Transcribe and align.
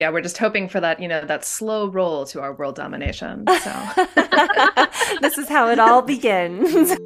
Yeah, 0.00 0.08
we're 0.08 0.22
just 0.22 0.38
hoping 0.38 0.66
for 0.66 0.80
that, 0.80 0.98
you 0.98 1.08
know, 1.08 1.26
that 1.26 1.44
slow 1.44 1.86
roll 1.86 2.24
to 2.24 2.40
our 2.40 2.54
world 2.54 2.74
domination. 2.74 3.44
So 3.60 4.06
this 5.20 5.36
is 5.36 5.46
how 5.46 5.68
it 5.68 5.78
all 5.78 6.00
begins. 6.00 6.96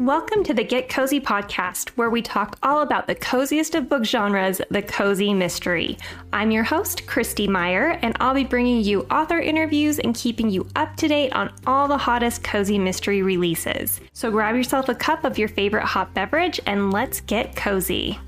Welcome 0.00 0.42
to 0.44 0.54
the 0.54 0.64
Get 0.64 0.88
Cozy 0.88 1.20
podcast, 1.20 1.90
where 1.90 2.08
we 2.08 2.22
talk 2.22 2.56
all 2.62 2.80
about 2.80 3.06
the 3.06 3.14
coziest 3.14 3.74
of 3.74 3.90
book 3.90 4.06
genres, 4.06 4.62
the 4.70 4.80
cozy 4.80 5.34
mystery. 5.34 5.98
I'm 6.32 6.50
your 6.50 6.64
host, 6.64 7.06
Christy 7.06 7.46
Meyer, 7.46 7.98
and 8.00 8.16
I'll 8.20 8.32
be 8.32 8.44
bringing 8.44 8.82
you 8.82 9.02
author 9.10 9.38
interviews 9.38 9.98
and 9.98 10.14
keeping 10.14 10.48
you 10.48 10.66
up 10.76 10.96
to 10.96 11.08
date 11.08 11.34
on 11.34 11.52
all 11.66 11.88
the 11.88 11.98
hottest 11.98 12.42
cozy 12.42 12.78
mystery 12.78 13.20
releases. 13.20 14.00
So 14.14 14.30
grab 14.30 14.56
yourself 14.56 14.88
a 14.88 14.94
cup 14.94 15.24
of 15.24 15.36
your 15.36 15.48
favorite 15.48 15.84
hot 15.84 16.14
beverage 16.14 16.58
and 16.64 16.90
let's 16.90 17.20
get 17.20 17.54
cozy. 17.54 18.18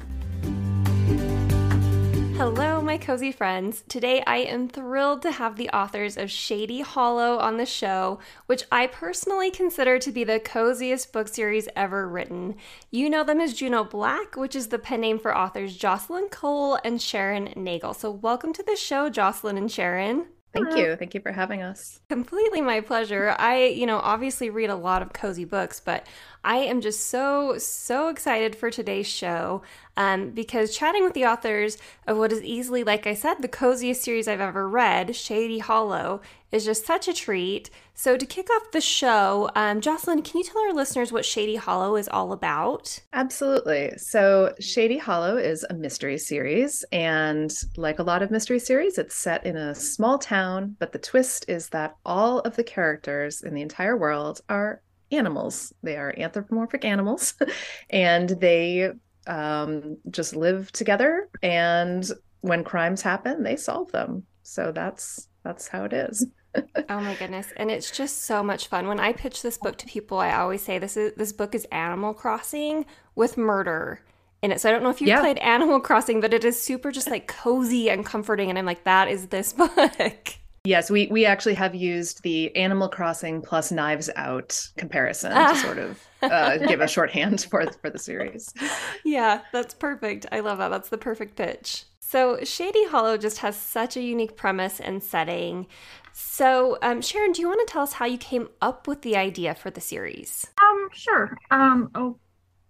Hello, 2.36 2.82
my 2.82 2.98
cozy 2.98 3.32
friends. 3.32 3.82
Today 3.88 4.22
I 4.26 4.36
am 4.36 4.68
thrilled 4.68 5.22
to 5.22 5.30
have 5.30 5.56
the 5.56 5.70
authors 5.70 6.18
of 6.18 6.30
Shady 6.30 6.82
Hollow 6.82 7.38
on 7.38 7.56
the 7.56 7.64
show, 7.64 8.18
which 8.44 8.62
I 8.70 8.88
personally 8.88 9.50
consider 9.50 9.98
to 9.98 10.12
be 10.12 10.22
the 10.22 10.38
coziest 10.38 11.14
book 11.14 11.28
series 11.28 11.66
ever 11.74 12.06
written. 12.06 12.56
You 12.90 13.08
know 13.08 13.24
them 13.24 13.40
as 13.40 13.54
Juneau 13.54 13.84
Black, 13.84 14.36
which 14.36 14.54
is 14.54 14.68
the 14.68 14.78
pen 14.78 15.00
name 15.00 15.18
for 15.18 15.34
authors 15.34 15.78
Jocelyn 15.78 16.28
Cole 16.28 16.78
and 16.84 17.00
Sharon 17.00 17.54
Nagel. 17.56 17.94
So, 17.94 18.10
welcome 18.10 18.52
to 18.52 18.62
the 18.62 18.76
show, 18.76 19.08
Jocelyn 19.08 19.56
and 19.56 19.72
Sharon. 19.72 20.26
Thank 20.52 20.76
you. 20.76 20.96
Thank 20.96 21.14
you 21.14 21.20
for 21.20 21.32
having 21.32 21.62
us. 21.62 22.00
Completely 22.08 22.60
my 22.60 22.80
pleasure. 22.80 23.34
I, 23.38 23.66
you 23.66 23.86
know, 23.86 23.98
obviously 23.98 24.50
read 24.50 24.70
a 24.70 24.76
lot 24.76 25.02
of 25.02 25.12
cozy 25.12 25.44
books, 25.44 25.80
but 25.80 26.06
I 26.46 26.58
am 26.58 26.80
just 26.80 27.08
so, 27.08 27.58
so 27.58 28.06
excited 28.06 28.54
for 28.54 28.70
today's 28.70 29.08
show 29.08 29.62
um, 29.96 30.30
because 30.30 30.76
chatting 30.76 31.02
with 31.02 31.14
the 31.14 31.26
authors 31.26 31.76
of 32.06 32.18
what 32.18 32.30
is 32.30 32.40
easily, 32.40 32.84
like 32.84 33.04
I 33.04 33.14
said, 33.14 33.36
the 33.40 33.48
coziest 33.48 34.02
series 34.02 34.28
I've 34.28 34.40
ever 34.40 34.68
read, 34.68 35.16
Shady 35.16 35.58
Hollow, 35.58 36.20
is 36.52 36.64
just 36.64 36.86
such 36.86 37.08
a 37.08 37.12
treat. 37.12 37.68
So, 37.94 38.16
to 38.16 38.24
kick 38.24 38.48
off 38.50 38.70
the 38.70 38.80
show, 38.80 39.50
um, 39.56 39.80
Jocelyn, 39.80 40.22
can 40.22 40.38
you 40.38 40.44
tell 40.44 40.62
our 40.62 40.72
listeners 40.72 41.10
what 41.10 41.24
Shady 41.24 41.56
Hollow 41.56 41.96
is 41.96 42.08
all 42.08 42.32
about? 42.32 43.00
Absolutely. 43.12 43.94
So, 43.96 44.54
Shady 44.60 44.98
Hollow 44.98 45.38
is 45.38 45.66
a 45.68 45.74
mystery 45.74 46.18
series. 46.18 46.84
And 46.92 47.52
like 47.76 47.98
a 47.98 48.04
lot 48.04 48.22
of 48.22 48.30
mystery 48.30 48.60
series, 48.60 48.98
it's 48.98 49.16
set 49.16 49.44
in 49.44 49.56
a 49.56 49.74
small 49.74 50.18
town. 50.18 50.76
But 50.78 50.92
the 50.92 50.98
twist 51.00 51.46
is 51.48 51.70
that 51.70 51.96
all 52.04 52.38
of 52.40 52.54
the 52.54 52.64
characters 52.64 53.42
in 53.42 53.54
the 53.54 53.62
entire 53.62 53.96
world 53.96 54.42
are 54.48 54.82
animals. 55.10 55.72
They 55.82 55.96
are 55.96 56.14
anthropomorphic 56.16 56.84
animals, 56.84 57.34
and 57.90 58.28
they 58.28 58.90
um, 59.26 59.96
just 60.10 60.36
live 60.36 60.72
together. 60.72 61.28
And 61.42 62.08
when 62.40 62.64
crimes 62.64 63.02
happen, 63.02 63.42
they 63.42 63.56
solve 63.56 63.92
them. 63.92 64.24
So 64.42 64.72
that's 64.72 65.28
that's 65.42 65.68
how 65.68 65.84
it 65.84 65.92
is. 65.92 66.26
oh 66.88 67.00
my 67.00 67.14
goodness 67.16 67.52
and 67.56 67.70
it's 67.70 67.90
just 67.90 68.22
so 68.22 68.42
much 68.42 68.68
fun 68.68 68.86
when 68.86 68.98
i 68.98 69.12
pitch 69.12 69.42
this 69.42 69.58
book 69.58 69.76
to 69.76 69.86
people 69.86 70.18
i 70.18 70.34
always 70.34 70.62
say 70.62 70.78
this 70.78 70.96
is 70.96 71.12
this 71.14 71.32
book 71.32 71.54
is 71.54 71.66
animal 71.66 72.14
crossing 72.14 72.86
with 73.14 73.36
murder 73.36 74.00
in 74.42 74.50
it 74.50 74.60
so 74.60 74.68
i 74.68 74.72
don't 74.72 74.82
know 74.82 74.88
if 74.88 75.00
you've 75.00 75.08
yeah. 75.08 75.20
played 75.20 75.38
animal 75.38 75.80
crossing 75.80 76.20
but 76.20 76.32
it 76.32 76.44
is 76.44 76.60
super 76.60 76.90
just 76.90 77.10
like 77.10 77.26
cozy 77.26 77.90
and 77.90 78.06
comforting 78.06 78.48
and 78.48 78.58
i'm 78.58 78.64
like 78.64 78.84
that 78.84 79.08
is 79.08 79.26
this 79.26 79.52
book 79.52 80.38
Yes, 80.66 80.90
we 80.90 81.06
we 81.06 81.24
actually 81.24 81.54
have 81.54 81.74
used 81.74 82.22
the 82.22 82.54
Animal 82.56 82.88
Crossing 82.88 83.40
plus 83.40 83.70
Knives 83.70 84.10
Out 84.16 84.68
comparison 84.76 85.30
to 85.30 85.56
sort 85.56 85.78
of 85.78 86.04
uh, 86.22 86.58
give 86.58 86.80
a 86.80 86.88
shorthand 86.88 87.46
for 87.48 87.70
for 87.80 87.90
the 87.90 87.98
series. 87.98 88.52
Yeah, 89.04 89.42
that's 89.52 89.72
perfect. 89.72 90.26
I 90.32 90.40
love 90.40 90.58
that. 90.58 90.68
That's 90.68 90.88
the 90.88 90.98
perfect 90.98 91.36
pitch. 91.36 91.84
So 92.00 92.42
Shady 92.42 92.86
Hollow 92.88 93.16
just 93.16 93.38
has 93.38 93.56
such 93.56 93.96
a 93.96 94.02
unique 94.02 94.36
premise 94.36 94.80
and 94.80 95.02
setting. 95.02 95.66
So, 96.12 96.78
um, 96.82 97.00
Sharon, 97.02 97.32
do 97.32 97.40
you 97.40 97.48
want 97.48 97.66
to 97.66 97.72
tell 97.72 97.82
us 97.82 97.92
how 97.92 98.06
you 98.06 98.18
came 98.18 98.48
up 98.60 98.88
with 98.88 99.02
the 99.02 99.16
idea 99.16 99.54
for 99.54 99.70
the 99.70 99.80
series? 99.80 100.46
Um, 100.60 100.88
sure. 100.92 101.36
Um, 101.50 101.90
oh, 101.94 102.18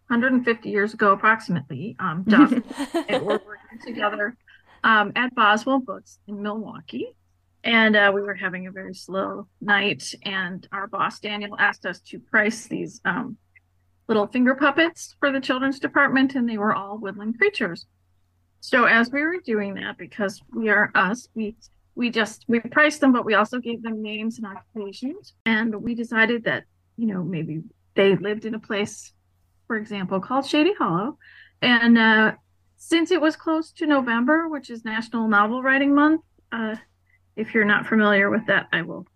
150 0.08 0.68
years 0.68 0.92
ago, 0.92 1.12
approximately, 1.12 1.96
um, 2.00 2.24
Duff 2.28 2.52
and 3.08 3.24
we're 3.24 3.40
working 3.46 3.78
together 3.86 4.36
um, 4.84 5.12
at 5.16 5.34
Boswell 5.34 5.80
Books 5.80 6.18
in 6.26 6.42
Milwaukee 6.42 7.14
and 7.66 7.96
uh, 7.96 8.10
we 8.14 8.22
were 8.22 8.34
having 8.34 8.66
a 8.66 8.70
very 8.70 8.94
slow 8.94 9.46
night 9.60 10.14
and 10.22 10.66
our 10.72 10.86
boss 10.86 11.18
daniel 11.20 11.56
asked 11.58 11.84
us 11.84 12.00
to 12.00 12.18
price 12.18 12.66
these 12.66 13.00
um, 13.04 13.36
little 14.08 14.26
finger 14.26 14.54
puppets 14.54 15.16
for 15.18 15.32
the 15.32 15.40
children's 15.40 15.78
department 15.78 16.34
and 16.34 16.48
they 16.48 16.58
were 16.58 16.74
all 16.74 16.98
woodland 16.98 17.38
creatures. 17.38 17.86
So 18.60 18.84
as 18.84 19.10
we 19.10 19.22
were 19.22 19.38
doing 19.44 19.74
that 19.74 19.98
because 19.98 20.40
we 20.52 20.68
are 20.68 20.90
us 20.94 21.28
we 21.34 21.56
we 21.94 22.10
just 22.10 22.44
we 22.48 22.60
priced 22.60 23.00
them 23.00 23.12
but 23.12 23.24
we 23.24 23.34
also 23.34 23.58
gave 23.58 23.82
them 23.82 24.02
names 24.02 24.38
and 24.38 24.46
occupations 24.46 25.34
and 25.44 25.74
we 25.82 25.94
decided 25.94 26.44
that 26.44 26.64
you 26.96 27.06
know 27.06 27.22
maybe 27.22 27.62
they 27.94 28.16
lived 28.16 28.44
in 28.44 28.54
a 28.54 28.58
place 28.58 29.12
for 29.66 29.76
example 29.76 30.20
called 30.20 30.46
shady 30.46 30.74
hollow. 30.74 31.18
And 31.62 31.96
uh, 31.96 32.32
since 32.76 33.10
it 33.10 33.20
was 33.20 33.36
close 33.36 33.72
to 33.72 33.86
november 33.86 34.48
which 34.48 34.70
is 34.70 34.84
national 34.84 35.28
novel 35.28 35.62
writing 35.62 35.94
month 35.94 36.22
uh, 36.52 36.76
if 37.36 37.54
you're 37.54 37.64
not 37.64 37.86
familiar 37.86 38.30
with 38.30 38.46
that, 38.46 38.66
I 38.72 38.82
will 38.82 39.06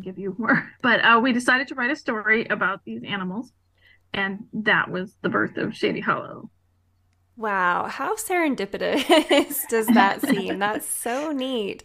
give 0.00 0.18
you 0.18 0.36
more. 0.38 0.70
But 0.82 1.04
uh, 1.04 1.20
we 1.22 1.32
decided 1.32 1.68
to 1.68 1.74
write 1.74 1.90
a 1.90 1.96
story 1.96 2.46
about 2.46 2.84
these 2.84 3.02
animals, 3.04 3.52
and 4.12 4.44
that 4.52 4.90
was 4.90 5.16
the 5.22 5.28
birth 5.28 5.56
of 5.56 5.74
Shady 5.74 6.00
Hollow. 6.00 6.50
Wow, 7.36 7.86
how 7.88 8.16
serendipitous 8.16 9.66
does 9.68 9.86
that 9.86 10.20
seem? 10.20 10.58
That's 10.58 10.86
so 10.86 11.32
neat. 11.32 11.82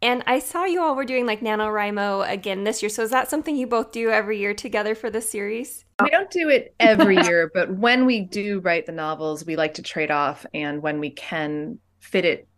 And 0.00 0.22
I 0.26 0.38
saw 0.38 0.64
you 0.64 0.82
all 0.82 0.96
were 0.96 1.04
doing 1.04 1.24
like 1.24 1.40
NaNoWriMo 1.40 2.30
again 2.30 2.64
this 2.64 2.82
year. 2.82 2.90
So 2.90 3.02
is 3.02 3.10
that 3.10 3.30
something 3.30 3.56
you 3.56 3.66
both 3.66 3.90
do 3.90 4.10
every 4.10 4.38
year 4.38 4.52
together 4.52 4.94
for 4.94 5.08
the 5.08 5.20
series? 5.20 5.84
We 6.02 6.10
don't 6.10 6.30
do 6.30 6.50
it 6.50 6.74
every 6.78 7.16
year, 7.16 7.50
but 7.54 7.74
when 7.74 8.04
we 8.04 8.20
do 8.20 8.60
write 8.60 8.84
the 8.84 8.92
novels, 8.92 9.46
we 9.46 9.56
like 9.56 9.74
to 9.74 9.82
trade 9.82 10.10
off. 10.10 10.44
And 10.52 10.82
when 10.82 11.00
we 11.00 11.10
can 11.10 11.78
fit 12.00 12.26
it 12.26 12.48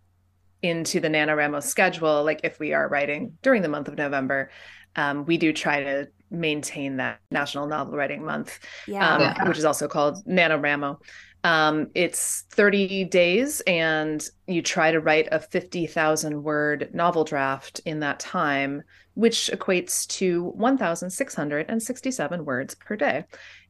into 0.63 1.01
the 1.01 1.09
NaNoWriMo 1.09 1.63
schedule, 1.63 2.25
like 2.25 2.41
if 2.45 2.59
we 2.59 2.73
are 2.73 2.89
writing 2.89 3.37
during 3.43 3.63
the 3.63 3.69
month 3.69 3.89
of 3.89 3.97
November, 3.97 4.51
um, 4.97 5.27
we 5.27 5.37
do 5.37 5.53
try 5.53 5.83
to 5.83 6.09
maintain 6.31 6.97
that 6.97 7.21
National 7.31 7.67
Novel 7.67 7.97
Writing 7.97 8.25
Month, 8.25 8.59
yeah. 8.87 9.15
Um, 9.15 9.21
yeah. 9.21 9.49
which 9.49 9.59
is 9.59 9.65
also 9.65 9.89
called 9.89 10.25
NaNoWriMo. 10.27 10.99
Um, 11.45 11.91
it's 11.95 12.45
30 12.51 13.05
days, 13.05 13.61
and 13.69 14.27
you 14.49 14.63
try 14.63 14.91
to 14.91 15.01
write 15.01 15.29
a 15.31 15.39
50,000 15.39 16.43
word 16.43 16.91
novel 16.93 17.23
draft 17.23 17.81
in 17.85 18.01
that 18.01 18.19
time, 18.19 18.83
which 19.15 19.49
equates 19.53 20.07
to 20.09 20.43
1,667 20.57 22.45
words 22.45 22.75
per 22.75 22.97
day 22.97 23.25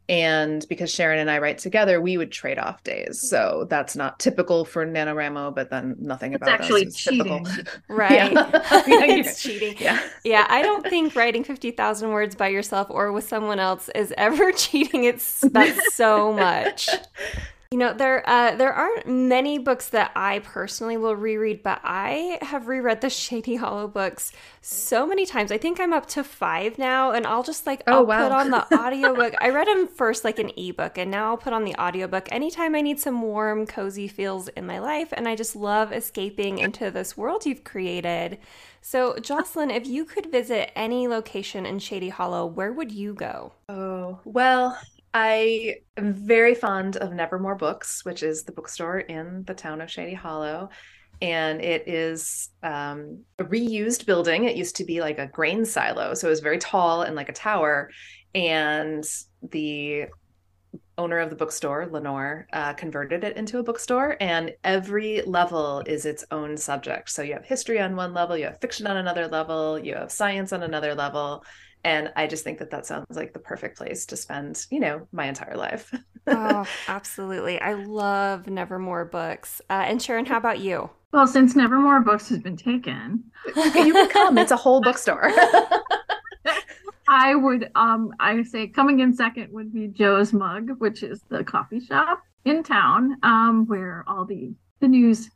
and 0.08 0.64
because 0.68 0.90
Sharon 0.92 1.18
and 1.18 1.30
I 1.30 1.38
write 1.38 1.58
together, 1.58 2.00
we 2.00 2.16
would 2.16 2.30
trade 2.30 2.58
off 2.58 2.82
days. 2.84 3.28
So 3.28 3.66
that's 3.68 3.96
not 3.96 4.20
typical 4.20 4.64
for 4.64 4.86
NaNoWriMo, 4.86 5.54
but 5.54 5.70
then 5.70 5.96
nothing 5.98 6.32
it's 6.32 6.42
about 6.42 6.60
actually 6.60 6.86
us 6.86 6.88
is 6.88 6.96
cheating. 6.96 7.44
typical. 7.44 7.72
Right. 7.88 8.32
it's 8.86 9.42
cheating. 9.42 9.76
Yeah. 9.78 10.00
Yeah. 10.24 10.46
I 10.48 10.62
don't 10.62 10.86
think 10.86 11.16
writing 11.16 11.42
50,000 11.42 12.10
words 12.10 12.34
by 12.34 12.48
yourself 12.48 12.88
or 12.90 13.10
with 13.12 13.26
someone 13.26 13.58
else 13.58 13.88
is 13.94 14.12
ever 14.16 14.52
cheating. 14.52 15.04
It's 15.04 15.40
that's 15.40 15.94
so 15.94 16.32
much. 16.32 16.88
You 17.70 17.78
know, 17.78 17.92
there 17.92 18.28
uh, 18.28 18.54
there 18.54 18.72
aren't 18.72 19.08
many 19.08 19.58
books 19.58 19.88
that 19.88 20.12
I 20.14 20.38
personally 20.38 20.96
will 20.96 21.16
reread, 21.16 21.62
but 21.64 21.80
I 21.82 22.38
have 22.42 22.68
reread 22.68 23.00
the 23.00 23.10
Shady 23.26 23.56
Hollow 23.56 23.88
books 23.88 24.32
so 24.62 25.06
many 25.06 25.26
times. 25.26 25.50
I 25.50 25.58
think 25.58 25.80
I'm 25.80 25.92
up 25.92 26.06
to 26.10 26.22
five 26.22 26.78
now, 26.78 27.10
and 27.10 27.26
I'll 27.26 27.42
just 27.42 27.66
like 27.66 27.82
oh, 27.86 27.92
I'll 27.92 28.06
wow. 28.06 28.22
put 28.22 28.32
on 28.32 28.50
the 28.50 28.74
audiobook. 28.78 29.34
I 29.40 29.50
read 29.50 29.66
them 29.66 29.88
first 29.88 30.24
like 30.24 30.38
an 30.38 30.52
ebook, 30.56 30.96
and 30.96 31.10
now 31.10 31.26
I'll 31.26 31.36
put 31.36 31.52
on 31.52 31.64
the 31.64 31.74
audiobook 31.74 32.28
anytime 32.30 32.74
I 32.76 32.82
need 32.82 33.00
some 33.00 33.20
warm, 33.20 33.66
cozy 33.66 34.06
feels 34.06 34.46
in 34.48 34.66
my 34.66 34.78
life, 34.78 35.12
and 35.12 35.26
I 35.26 35.34
just 35.34 35.56
love 35.56 35.92
escaping 35.92 36.58
into 36.58 36.90
this 36.92 37.16
world 37.16 37.46
you've 37.46 37.64
created. 37.64 38.38
So, 38.80 39.18
Jocelyn, 39.18 39.72
if 39.72 39.84
you 39.84 40.04
could 40.04 40.30
visit 40.30 40.70
any 40.78 41.08
location 41.08 41.66
in 41.66 41.80
Shady 41.80 42.10
Hollow, 42.10 42.46
where 42.46 42.72
would 42.72 42.92
you 42.92 43.14
go? 43.14 43.52
Oh, 43.68 44.20
well, 44.24 44.78
I 45.18 45.76
am 45.96 46.12
very 46.12 46.54
fond 46.54 46.98
of 46.98 47.14
Nevermore 47.14 47.54
Books, 47.54 48.04
which 48.04 48.22
is 48.22 48.42
the 48.42 48.52
bookstore 48.52 48.98
in 48.98 49.44
the 49.46 49.54
town 49.54 49.80
of 49.80 49.90
Shady 49.90 50.12
Hollow. 50.12 50.68
and 51.22 51.62
it 51.62 51.88
is 51.88 52.50
um, 52.62 53.24
a 53.38 53.44
reused 53.44 54.04
building. 54.04 54.44
It 54.44 54.56
used 54.56 54.76
to 54.76 54.84
be 54.84 55.00
like 55.00 55.18
a 55.18 55.26
grain 55.26 55.64
silo, 55.64 56.12
so 56.12 56.26
it 56.26 56.30
was 56.30 56.40
very 56.40 56.58
tall 56.58 57.00
and 57.00 57.16
like 57.16 57.30
a 57.30 57.32
tower. 57.32 57.90
And 58.34 59.02
the 59.40 60.08
owner 60.98 61.18
of 61.18 61.30
the 61.30 61.36
bookstore, 61.36 61.88
Lenore, 61.90 62.46
uh, 62.52 62.74
converted 62.74 63.24
it 63.24 63.38
into 63.38 63.58
a 63.58 63.62
bookstore, 63.62 64.18
and 64.20 64.52
every 64.64 65.22
level 65.22 65.82
is 65.86 66.04
its 66.04 66.26
own 66.30 66.58
subject. 66.58 67.08
So 67.08 67.22
you 67.22 67.32
have 67.32 67.46
history 67.46 67.80
on 67.80 67.96
one 67.96 68.12
level, 68.12 68.36
you 68.36 68.44
have 68.44 68.60
fiction 68.60 68.86
on 68.86 68.98
another 68.98 69.26
level, 69.28 69.78
you 69.78 69.94
have 69.94 70.12
science 70.12 70.52
on 70.52 70.62
another 70.62 70.94
level. 70.94 71.42
And 71.86 72.12
I 72.16 72.26
just 72.26 72.42
think 72.42 72.58
that 72.58 72.70
that 72.70 72.84
sounds 72.84 73.16
like 73.16 73.32
the 73.32 73.38
perfect 73.38 73.78
place 73.78 74.06
to 74.06 74.16
spend, 74.16 74.66
you 74.72 74.80
know, 74.80 75.06
my 75.12 75.26
entire 75.26 75.56
life. 75.56 75.94
oh, 76.26 76.66
absolutely. 76.88 77.60
I 77.60 77.74
love 77.74 78.48
Nevermore 78.48 79.04
books. 79.04 79.62
Uh, 79.70 79.84
and 79.86 80.02
Sharon, 80.02 80.26
how 80.26 80.36
about 80.36 80.58
you? 80.58 80.90
Well, 81.12 81.28
since 81.28 81.54
Nevermore 81.54 82.00
Books 82.00 82.28
has 82.30 82.40
been 82.40 82.56
taken, 82.56 83.22
you 83.46 83.92
can 83.92 84.08
come. 84.08 84.36
It's 84.36 84.50
a 84.50 84.56
whole 84.56 84.80
bookstore. 84.80 85.30
I 87.08 87.36
would 87.36 87.70
um 87.76 88.12
I 88.18 88.42
say 88.42 88.66
coming 88.66 88.98
in 88.98 89.14
second 89.14 89.52
would 89.52 89.72
be 89.72 89.86
Joe's 89.86 90.32
Mug, 90.32 90.70
which 90.78 91.04
is 91.04 91.22
the 91.28 91.44
coffee 91.44 91.78
shop 91.78 92.20
in 92.44 92.64
town, 92.64 93.16
um, 93.22 93.64
where 93.66 94.04
all 94.08 94.24
the 94.24 94.52
the 94.80 94.88
news 94.88 95.30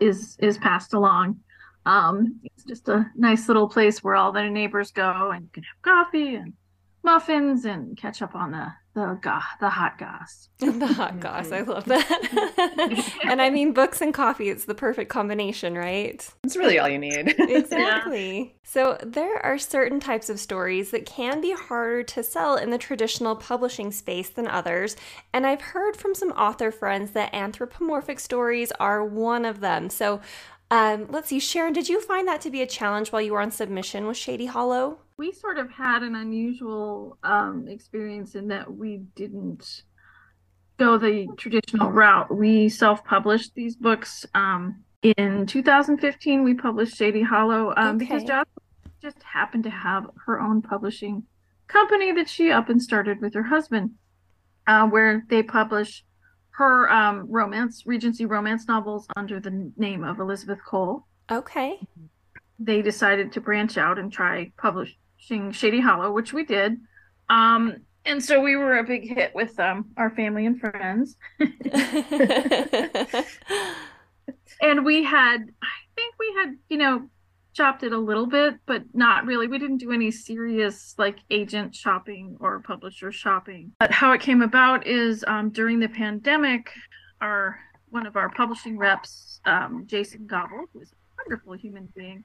is 0.00 0.36
is 0.38 0.58
passed 0.58 0.92
along. 0.92 1.40
Um, 1.86 2.40
it's 2.44 2.64
just 2.64 2.88
a 2.88 3.10
nice 3.16 3.48
little 3.48 3.68
place 3.68 4.02
where 4.02 4.14
all 4.14 4.32
the 4.32 4.48
neighbors 4.48 4.90
go 4.90 5.30
and 5.30 5.44
you 5.44 5.50
can 5.52 5.62
have 5.64 5.82
coffee 5.82 6.34
and 6.36 6.54
muffins 7.02 7.64
and 7.66 7.96
catch 7.96 8.22
up 8.22 8.34
on 8.34 8.50
the 8.50 8.66
the 8.94 9.18
ga- 9.20 9.56
the 9.60 9.68
hot 9.68 9.98
goss. 9.98 10.48
the 10.60 10.86
hot 10.86 11.18
goss, 11.18 11.50
I 11.50 11.62
love 11.62 11.84
that. 11.86 13.18
and 13.24 13.42
I 13.42 13.50
mean, 13.50 13.72
books 13.72 14.00
and 14.00 14.14
coffee, 14.14 14.48
it's 14.48 14.66
the 14.66 14.74
perfect 14.74 15.10
combination, 15.10 15.74
right? 15.74 16.26
It's 16.44 16.56
really 16.56 16.78
all 16.78 16.88
you 16.88 16.98
need. 16.98 17.34
exactly. 17.38 18.38
Yeah. 18.38 18.48
So 18.62 18.98
there 19.02 19.44
are 19.44 19.58
certain 19.58 19.98
types 19.98 20.30
of 20.30 20.38
stories 20.38 20.92
that 20.92 21.06
can 21.06 21.40
be 21.40 21.52
harder 21.52 22.04
to 22.04 22.22
sell 22.22 22.56
in 22.56 22.70
the 22.70 22.78
traditional 22.78 23.34
publishing 23.34 23.90
space 23.90 24.30
than 24.30 24.46
others, 24.46 24.94
and 25.32 25.44
I've 25.44 25.60
heard 25.60 25.96
from 25.96 26.14
some 26.14 26.30
author 26.30 26.70
friends 26.70 27.10
that 27.12 27.34
anthropomorphic 27.34 28.20
stories 28.20 28.70
are 28.78 29.04
one 29.04 29.44
of 29.44 29.58
them. 29.58 29.90
So 29.90 30.20
um, 30.70 31.06
let's 31.10 31.28
see, 31.28 31.38
Sharon, 31.38 31.72
did 31.72 31.88
you 31.88 32.00
find 32.00 32.26
that 32.28 32.40
to 32.42 32.50
be 32.50 32.62
a 32.62 32.66
challenge 32.66 33.12
while 33.12 33.22
you 33.22 33.32
were 33.32 33.40
on 33.40 33.50
submission 33.50 34.06
with 34.06 34.16
Shady 34.16 34.46
Hollow? 34.46 34.98
We 35.16 35.30
sort 35.32 35.58
of 35.58 35.70
had 35.70 36.02
an 36.02 36.16
unusual 36.16 37.18
um, 37.22 37.66
experience 37.68 38.34
in 38.34 38.48
that 38.48 38.74
we 38.74 39.02
didn't 39.14 39.82
go 40.78 40.98
the 40.98 41.28
traditional 41.36 41.90
route. 41.90 42.34
We 42.34 42.68
self 42.68 43.04
published 43.04 43.54
these 43.54 43.76
books. 43.76 44.26
Um, 44.34 44.82
in 45.02 45.46
2015, 45.46 46.42
we 46.42 46.54
published 46.54 46.96
Shady 46.96 47.22
Hollow 47.22 47.72
um, 47.76 47.96
okay. 47.96 47.98
because 47.98 48.22
Jocelyn 48.22 48.46
just 49.02 49.22
happened 49.22 49.64
to 49.64 49.70
have 49.70 50.06
her 50.26 50.40
own 50.40 50.62
publishing 50.62 51.22
company 51.66 52.12
that 52.12 52.28
she 52.28 52.50
up 52.50 52.68
and 52.68 52.82
started 52.82 53.20
with 53.20 53.34
her 53.34 53.42
husband, 53.42 53.90
uh, 54.66 54.86
where 54.86 55.24
they 55.28 55.42
publish 55.42 56.04
her 56.56 56.90
um, 56.90 57.26
romance, 57.28 57.84
Regency 57.84 58.26
romance 58.26 58.68
novels 58.68 59.08
under 59.16 59.40
the 59.40 59.72
name 59.76 60.04
of 60.04 60.20
Elizabeth 60.20 60.60
Cole. 60.64 61.04
Okay. 61.30 61.80
They 62.60 62.80
decided 62.80 63.32
to 63.32 63.40
branch 63.40 63.76
out 63.76 63.98
and 63.98 64.12
try 64.12 64.52
publishing 64.56 65.50
Shady 65.50 65.80
Hollow, 65.80 66.12
which 66.12 66.32
we 66.32 66.44
did. 66.44 66.80
Um, 67.28 67.78
and 68.04 68.22
so 68.22 68.40
we 68.40 68.54
were 68.54 68.78
a 68.78 68.84
big 68.84 69.08
hit 69.08 69.34
with 69.34 69.58
um, 69.58 69.86
our 69.96 70.10
family 70.10 70.46
and 70.46 70.60
friends. 70.60 71.16
and 74.62 74.84
we 74.84 75.02
had, 75.02 75.38
I 75.60 75.76
think 75.96 76.14
we 76.20 76.34
had, 76.38 76.56
you 76.68 76.76
know, 76.76 77.08
chopped 77.54 77.84
it 77.84 77.92
a 77.92 77.98
little 77.98 78.26
bit, 78.26 78.56
but 78.66 78.82
not 78.92 79.24
really. 79.24 79.46
We 79.46 79.58
didn't 79.58 79.78
do 79.78 79.92
any 79.92 80.10
serious 80.10 80.94
like 80.98 81.18
agent 81.30 81.74
shopping 81.74 82.36
or 82.40 82.60
publisher 82.60 83.12
shopping. 83.12 83.72
But 83.78 83.92
how 83.92 84.12
it 84.12 84.20
came 84.20 84.42
about 84.42 84.86
is 84.86 85.24
um, 85.26 85.50
during 85.50 85.78
the 85.78 85.88
pandemic, 85.88 86.70
our 87.20 87.58
one 87.90 88.06
of 88.06 88.16
our 88.16 88.28
publishing 88.28 88.76
reps, 88.76 89.40
um, 89.44 89.84
Jason 89.86 90.26
Gobble, 90.26 90.66
who 90.72 90.80
is 90.80 90.92
a 90.92 91.22
wonderful 91.22 91.52
human 91.52 91.88
being, 91.94 92.24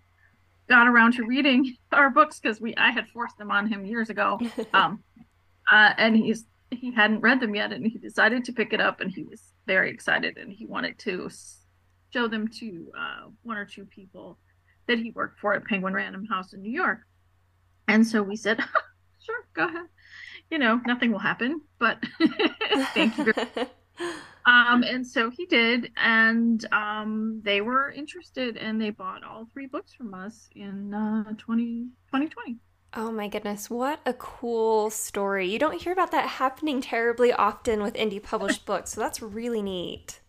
got 0.68 0.88
around 0.88 1.14
to 1.14 1.24
reading 1.24 1.76
our 1.92 2.10
books 2.10 2.40
because 2.40 2.60
we 2.60 2.76
I 2.76 2.92
had 2.92 3.08
forced 3.10 3.38
them 3.38 3.52
on 3.52 3.68
him 3.68 3.86
years 3.86 4.10
ago, 4.10 4.40
um, 4.74 5.04
uh, 5.72 5.94
and 5.98 6.16
he's 6.16 6.46
he 6.72 6.92
hadn't 6.92 7.22
read 7.22 7.40
them 7.40 7.56
yet, 7.56 7.72
and 7.72 7.86
he 7.86 8.00
decided 8.00 8.46
to 8.46 8.52
pick 8.52 8.74
it 8.74 8.82
up, 8.82 9.00
and 9.00 9.12
he 9.12 9.24
was 9.24 9.54
very 9.68 9.92
excited, 9.92 10.38
and 10.38 10.52
he 10.52 10.66
wanted 10.66 10.98
to 11.00 11.30
show 12.12 12.28
them 12.28 12.48
to 12.48 12.92
uh, 12.98 13.28
one 13.44 13.58
or 13.58 13.66
two 13.66 13.86
people 13.86 14.40
that 14.90 15.00
he 15.00 15.12
worked 15.12 15.40
for 15.40 15.54
at 15.54 15.64
Penguin 15.66 15.94
Random 15.94 16.26
House 16.26 16.54
in 16.54 16.62
New 16.62 16.72
York. 16.72 17.00
And 17.88 18.06
so 18.06 18.22
we 18.22 18.36
said, 18.36 18.60
sure, 19.24 19.48
go 19.54 19.68
ahead. 19.68 19.86
You 20.52 20.58
know, 20.58 20.82
nothing 20.86 21.12
will 21.12 21.20
happen, 21.20 21.62
but 21.78 22.04
thank 22.94 23.18
you. 23.18 23.32
um, 24.46 24.84
and 24.84 25.06
so 25.06 25.30
he 25.30 25.46
did, 25.46 25.92
and 25.96 26.66
um, 26.74 27.40
they 27.44 27.62
were 27.62 27.92
interested, 27.92 28.58
and 28.58 28.82
they 28.82 28.90
bought 28.90 29.24
all 29.24 29.48
three 29.54 29.68
books 29.68 29.94
from 29.94 30.14
us 30.16 30.50
in 30.56 30.94
uh, 30.94 31.24
20, 31.38 31.90
2020. 32.08 32.58
Oh 32.96 33.12
my 33.12 33.28
goodness, 33.28 33.70
what 33.70 34.00
a 34.08 34.14
cool 34.14 34.90
story. 34.90 35.48
You 35.48 35.60
don't 35.60 35.80
hear 35.80 35.94
about 35.94 36.10
that 36.12 36.26
happening 36.26 36.82
terribly 36.82 37.32
often 37.32 37.84
with 37.84 37.94
indie 37.94 38.22
published 38.22 38.66
books, 38.66 38.94
so 38.94 39.02
that's 39.02 39.22
really 39.22 39.62
neat. 39.62 40.20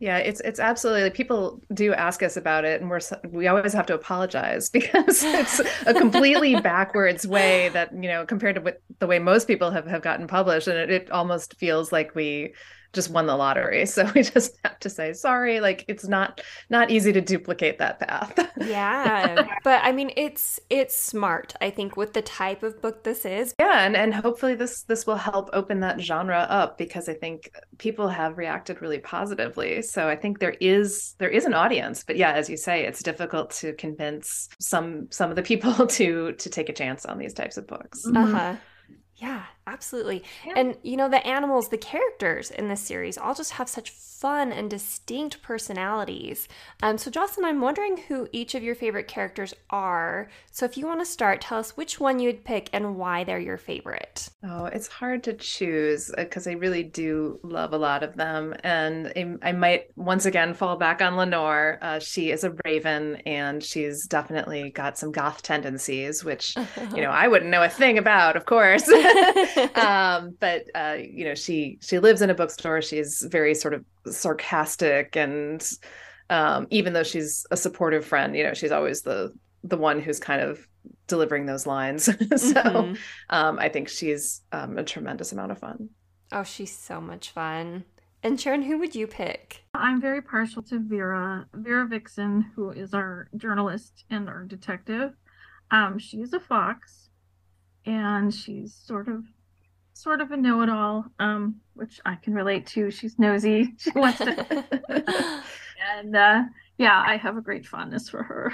Yeah, 0.00 0.18
it's 0.18 0.40
it's 0.40 0.60
absolutely 0.60 1.10
people 1.10 1.60
do 1.74 1.92
ask 1.92 2.22
us 2.22 2.36
about 2.36 2.64
it, 2.64 2.80
and 2.80 2.88
we're 2.88 3.00
we 3.30 3.48
always 3.48 3.72
have 3.72 3.86
to 3.86 3.94
apologize 3.94 4.70
because 4.70 5.22
it's 5.24 5.60
a 5.86 5.94
completely 5.94 6.54
backwards 6.60 7.26
way 7.26 7.68
that 7.70 7.92
you 7.92 8.08
know 8.08 8.24
compared 8.24 8.54
to 8.54 8.60
what 8.60 8.80
the 9.00 9.06
way 9.08 9.18
most 9.18 9.48
people 9.48 9.70
have 9.70 9.86
have 9.86 10.02
gotten 10.02 10.28
published, 10.28 10.68
and 10.68 10.78
it, 10.78 10.90
it 10.90 11.10
almost 11.10 11.56
feels 11.58 11.90
like 11.90 12.14
we 12.14 12.54
just 12.92 13.10
won 13.10 13.26
the 13.26 13.36
lottery. 13.36 13.86
So 13.98 14.08
we 14.14 14.22
just 14.22 14.56
have 14.64 14.78
to 14.80 14.90
say 14.90 15.12
sorry. 15.12 15.60
Like 15.60 15.84
it's 15.88 16.06
not 16.06 16.40
not 16.70 16.90
easy 16.90 17.12
to 17.12 17.20
duplicate 17.20 17.78
that 17.78 17.98
path. 17.98 18.32
yeah, 18.60 19.48
but 19.64 19.80
I 19.82 19.90
mean, 19.90 20.12
it's 20.16 20.60
it's 20.70 20.96
smart. 20.96 21.54
I 21.60 21.70
think 21.70 21.96
with 21.96 22.12
the 22.12 22.22
type 22.22 22.62
of 22.62 22.80
book 22.80 23.02
this 23.02 23.24
is. 23.24 23.54
Yeah, 23.58 23.84
and 23.84 23.96
and 23.96 24.14
hopefully 24.14 24.54
this 24.54 24.82
this 24.84 25.04
will 25.04 25.16
help 25.16 25.50
open 25.52 25.80
that 25.80 26.00
genre 26.00 26.46
up 26.48 26.78
because 26.78 27.08
I 27.08 27.14
think 27.14 27.50
people 27.78 28.08
have 28.08 28.38
reacted 28.38 28.80
really 28.80 29.00
positively. 29.00 29.82
So 29.82 30.08
I 30.08 30.14
think 30.14 30.38
there 30.38 30.56
is 30.60 31.16
there 31.18 31.30
is 31.30 31.44
an 31.44 31.54
audience, 31.54 32.04
but 32.04 32.16
yeah, 32.16 32.32
as 32.32 32.48
you 32.48 32.56
say, 32.56 32.84
it's 32.84 33.02
difficult 33.02 33.50
to 33.62 33.72
convince 33.72 34.48
some 34.60 35.08
some 35.10 35.30
of 35.30 35.36
the 35.36 35.42
people 35.42 35.86
to 35.98 36.32
to 36.32 36.50
take 36.50 36.68
a 36.68 36.74
chance 36.74 37.04
on 37.04 37.18
these 37.18 37.34
types 37.34 37.56
of 37.56 37.66
books. 37.66 38.04
Uh 38.14 38.26
huh. 38.26 38.56
Yeah, 39.16 39.42
absolutely. 39.72 40.24
Yeah. 40.46 40.54
And 40.56 40.76
you 40.82 40.96
know, 40.96 41.08
the 41.08 41.24
animals, 41.26 41.68
the 41.68 41.78
characters 41.78 42.50
in 42.50 42.68
this 42.68 42.80
series 42.80 43.18
all 43.18 43.34
just 43.34 43.52
have 43.52 43.68
such 43.68 43.90
fun 44.18 44.50
and 44.50 44.68
distinct 44.68 45.40
personalities. 45.42 46.48
Um, 46.82 46.98
so, 46.98 47.10
Jocelyn, 47.10 47.46
I'm 47.46 47.60
wondering 47.60 47.96
who 47.96 48.28
each 48.32 48.56
of 48.56 48.64
your 48.64 48.74
favorite 48.74 49.06
characters 49.06 49.54
are. 49.70 50.28
So, 50.50 50.64
if 50.64 50.76
you 50.76 50.86
want 50.86 51.00
to 51.00 51.06
start, 51.06 51.40
tell 51.40 51.58
us 51.58 51.76
which 51.76 52.00
one 52.00 52.18
you'd 52.18 52.44
pick 52.44 52.68
and 52.72 52.96
why 52.96 53.22
they're 53.22 53.38
your 53.38 53.58
favorite. 53.58 54.28
Oh, 54.42 54.64
it's 54.66 54.88
hard 54.88 55.22
to 55.24 55.34
choose 55.34 56.10
because 56.16 56.46
uh, 56.46 56.50
I 56.50 56.54
really 56.54 56.82
do 56.82 57.38
love 57.44 57.72
a 57.72 57.78
lot 57.78 58.02
of 58.02 58.16
them. 58.16 58.54
And 58.64 59.12
I, 59.16 59.50
I 59.50 59.52
might 59.52 59.86
once 59.96 60.26
again 60.26 60.52
fall 60.52 60.76
back 60.76 61.00
on 61.00 61.16
Lenore. 61.16 61.78
Uh, 61.80 62.00
she 62.00 62.30
is 62.30 62.42
a 62.42 62.54
raven 62.64 63.16
and 63.24 63.62
she's 63.62 64.06
definitely 64.06 64.70
got 64.70 64.98
some 64.98 65.12
goth 65.12 65.42
tendencies, 65.42 66.24
which, 66.24 66.56
you 66.94 67.02
know, 67.02 67.10
I 67.18 67.28
wouldn't 67.28 67.50
know 67.50 67.62
a 67.62 67.68
thing 67.68 67.98
about, 67.98 68.36
of 68.36 68.46
course. 68.46 68.88
um, 69.76 70.36
but, 70.40 70.64
uh, 70.74 70.96
you 70.98 71.24
know, 71.24 71.34
she, 71.34 71.78
she 71.80 71.98
lives 71.98 72.22
in 72.22 72.30
a 72.30 72.34
bookstore. 72.34 72.82
She's 72.82 73.22
very 73.30 73.54
sort 73.54 73.74
of 73.74 73.84
sarcastic 74.06 75.16
and 75.16 75.68
um, 76.30 76.66
even 76.70 76.92
though 76.92 77.02
she's 77.02 77.46
a 77.50 77.56
supportive 77.56 78.04
friend, 78.04 78.36
you 78.36 78.44
know, 78.44 78.54
she's 78.54 78.72
always 78.72 79.02
the 79.02 79.32
the 79.64 79.76
one 79.76 80.00
who's 80.00 80.20
kind 80.20 80.40
of 80.40 80.66
delivering 81.06 81.46
those 81.46 81.66
lines. 81.66 82.04
so 82.04 82.12
mm-hmm. 82.12 82.94
um, 83.30 83.58
I 83.58 83.68
think 83.68 83.88
she's 83.88 84.42
um, 84.52 84.78
a 84.78 84.84
tremendous 84.84 85.32
amount 85.32 85.52
of 85.52 85.58
fun. 85.58 85.88
Oh, 86.30 86.44
she's 86.44 86.76
so 86.76 87.00
much 87.00 87.30
fun. 87.30 87.84
And 88.22 88.40
Sharon, 88.40 88.62
who 88.62 88.78
would 88.78 88.94
you 88.94 89.06
pick? 89.06 89.64
I'm 89.74 90.00
very 90.00 90.20
partial 90.20 90.62
to 90.64 90.78
Vera, 90.78 91.46
Vera 91.54 91.86
Vixen, 91.86 92.50
who 92.54 92.70
is 92.70 92.92
our 92.92 93.28
journalist 93.36 94.04
and 94.10 94.28
our 94.28 94.44
detective. 94.44 95.12
Um, 95.70 95.98
she's 95.98 96.32
a 96.32 96.40
fox, 96.40 97.10
and 97.86 98.34
she's 98.34 98.74
sort 98.74 99.08
of 99.08 99.24
sort 99.98 100.20
of 100.20 100.30
a 100.30 100.36
know-it-all, 100.36 101.04
um, 101.18 101.56
which 101.74 102.00
I 102.06 102.14
can 102.14 102.32
relate 102.32 102.66
to. 102.68 102.90
She's 102.90 103.18
nosy. 103.18 103.74
She 103.78 103.90
wants 103.90 104.18
to, 104.18 104.64
and 105.98 106.14
uh, 106.14 106.42
yeah, 106.78 107.02
I 107.04 107.16
have 107.16 107.36
a 107.36 107.40
great 107.40 107.66
fondness 107.66 108.08
for 108.08 108.22
her. 108.22 108.52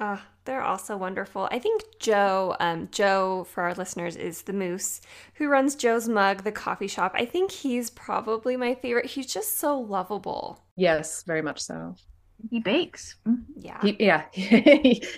Oh, 0.00 0.20
they're 0.46 0.62
also 0.62 0.96
wonderful. 0.96 1.48
I 1.52 1.58
think 1.58 1.82
Joe, 2.00 2.56
um, 2.58 2.88
Joe, 2.90 3.46
for 3.50 3.62
our 3.62 3.74
listeners, 3.74 4.16
is 4.16 4.42
the 4.42 4.52
moose 4.52 5.02
who 5.34 5.48
runs 5.48 5.74
Joe's 5.76 6.08
Mug, 6.08 6.42
the 6.42 6.52
coffee 6.52 6.88
shop. 6.88 7.12
I 7.14 7.26
think 7.26 7.52
he's 7.52 7.90
probably 7.90 8.56
my 8.56 8.74
favorite. 8.74 9.06
He's 9.06 9.32
just 9.32 9.58
so 9.58 9.78
lovable. 9.78 10.64
Yes, 10.76 11.22
very 11.22 11.42
much 11.42 11.60
so. 11.60 11.94
He 12.50 12.60
bakes. 12.60 13.16
Mm-hmm. 13.26 13.60
Yeah. 13.60 13.80
He, 13.82 13.96
yeah. 13.98 14.24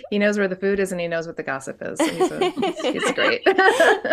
he 0.09 0.19
knows 0.19 0.37
where 0.37 0.47
the 0.47 0.55
food 0.55 0.79
is 0.79 0.91
and 0.91 0.99
he 0.99 1.07
knows 1.07 1.27
what 1.27 1.37
the 1.37 1.43
gossip 1.43 1.81
is. 1.81 1.99
He's, 1.99 2.31
a, 2.31 2.49
he's, 2.91 3.11
great. 3.11 3.41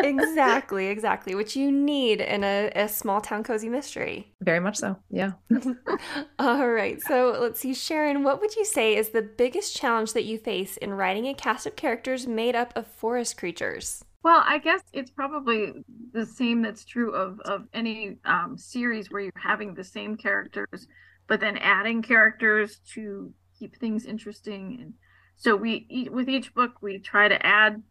exactly. 0.05 0.87
Exactly. 0.87 1.35
Which 1.35 1.57
you 1.57 1.73
need 1.73 2.21
in 2.21 2.45
a, 2.45 2.71
a 2.75 2.89
small 2.89 3.21
town 3.21 3.43
cozy 3.43 3.69
mystery. 3.69 4.33
Very 4.41 4.61
much 4.61 4.77
so. 4.77 4.97
Yeah. 5.11 5.33
All 6.39 6.69
right. 6.69 7.01
So 7.01 7.37
let's 7.41 7.61
see, 7.61 7.75
Sharon, 7.75 8.23
what 8.23 8.41
would 8.41 8.57
you 8.57 8.65
say 8.65 8.97
is 8.97 9.11
the 9.11 9.23
biggest 9.23 9.77
challenge 9.77 10.13
that 10.13 10.25
you 10.25 10.39
face 10.39 10.77
in 10.77 10.95
writing 10.95 11.27
a 11.27 11.35
cast 11.35 11.67
of 11.67 11.77
characters 11.77 12.27
made 12.27 12.55
up 12.55 12.73
of 12.77 12.87
forest 12.87 13.37
creatures? 13.37 14.05
Well, 14.23 14.45
I 14.47 14.59
guess 14.59 14.83
it's 14.93 15.11
probably 15.11 15.83
the 16.13 16.27
same 16.27 16.61
that's 16.61 16.85
true 16.85 17.15
of, 17.15 17.41
of 17.41 17.67
any 17.73 18.19
um, 18.27 18.57
series 18.59 19.11
where 19.11 19.23
you're 19.23 19.33
having 19.35 19.73
the 19.73 19.85
same 19.85 20.17
characters 20.17 20.87
but 21.31 21.39
then 21.39 21.57
adding 21.59 22.03
characters 22.03 22.81
to 22.93 23.33
keep 23.57 23.77
things 23.77 24.05
interesting. 24.05 24.79
And 24.81 24.95
so 25.37 25.55
we 25.55 26.09
with 26.11 26.29
each 26.29 26.53
book 26.53 26.73
we 26.83 26.99
try 26.99 27.29
to 27.29 27.47
add 27.47 27.83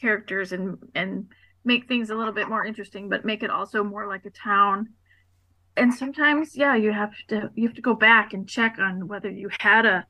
characters 0.00 0.50
and 0.52 0.78
and 0.94 1.26
make 1.62 1.86
things 1.86 2.08
a 2.08 2.14
little 2.14 2.32
bit 2.32 2.48
more 2.48 2.64
interesting 2.64 3.08
but 3.08 3.24
make 3.24 3.42
it 3.42 3.50
also 3.50 3.84
more 3.84 4.08
like 4.08 4.24
a 4.24 4.30
town. 4.30 4.88
And 5.76 5.92
sometimes 5.92 6.56
yeah 6.56 6.74
you 6.74 6.90
have 6.90 7.12
to 7.28 7.50
you 7.54 7.68
have 7.68 7.76
to 7.76 7.82
go 7.82 7.94
back 7.94 8.32
and 8.32 8.48
check 8.48 8.78
on 8.78 9.06
whether 9.06 9.30
you 9.30 9.50
had 9.60 9.84
a 9.84 10.06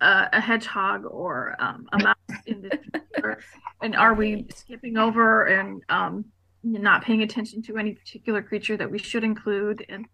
a, 0.00 0.30
a 0.32 0.40
hedgehog 0.40 1.04
or 1.04 1.56
um, 1.60 1.86
a 1.92 2.02
mouse 2.02 2.40
in 2.46 2.62
the 2.62 2.70
future. 2.90 3.38
And 3.82 3.94
are 3.94 4.14
we 4.14 4.46
skipping 4.54 4.96
over 4.96 5.44
and 5.44 5.82
um, 5.90 6.24
not 6.62 7.04
paying 7.04 7.20
attention 7.20 7.60
to 7.64 7.76
any 7.76 7.92
particular 7.92 8.42
creature 8.42 8.78
that 8.78 8.90
we 8.90 8.98
should 8.98 9.24
include? 9.24 9.84
And 9.90 10.06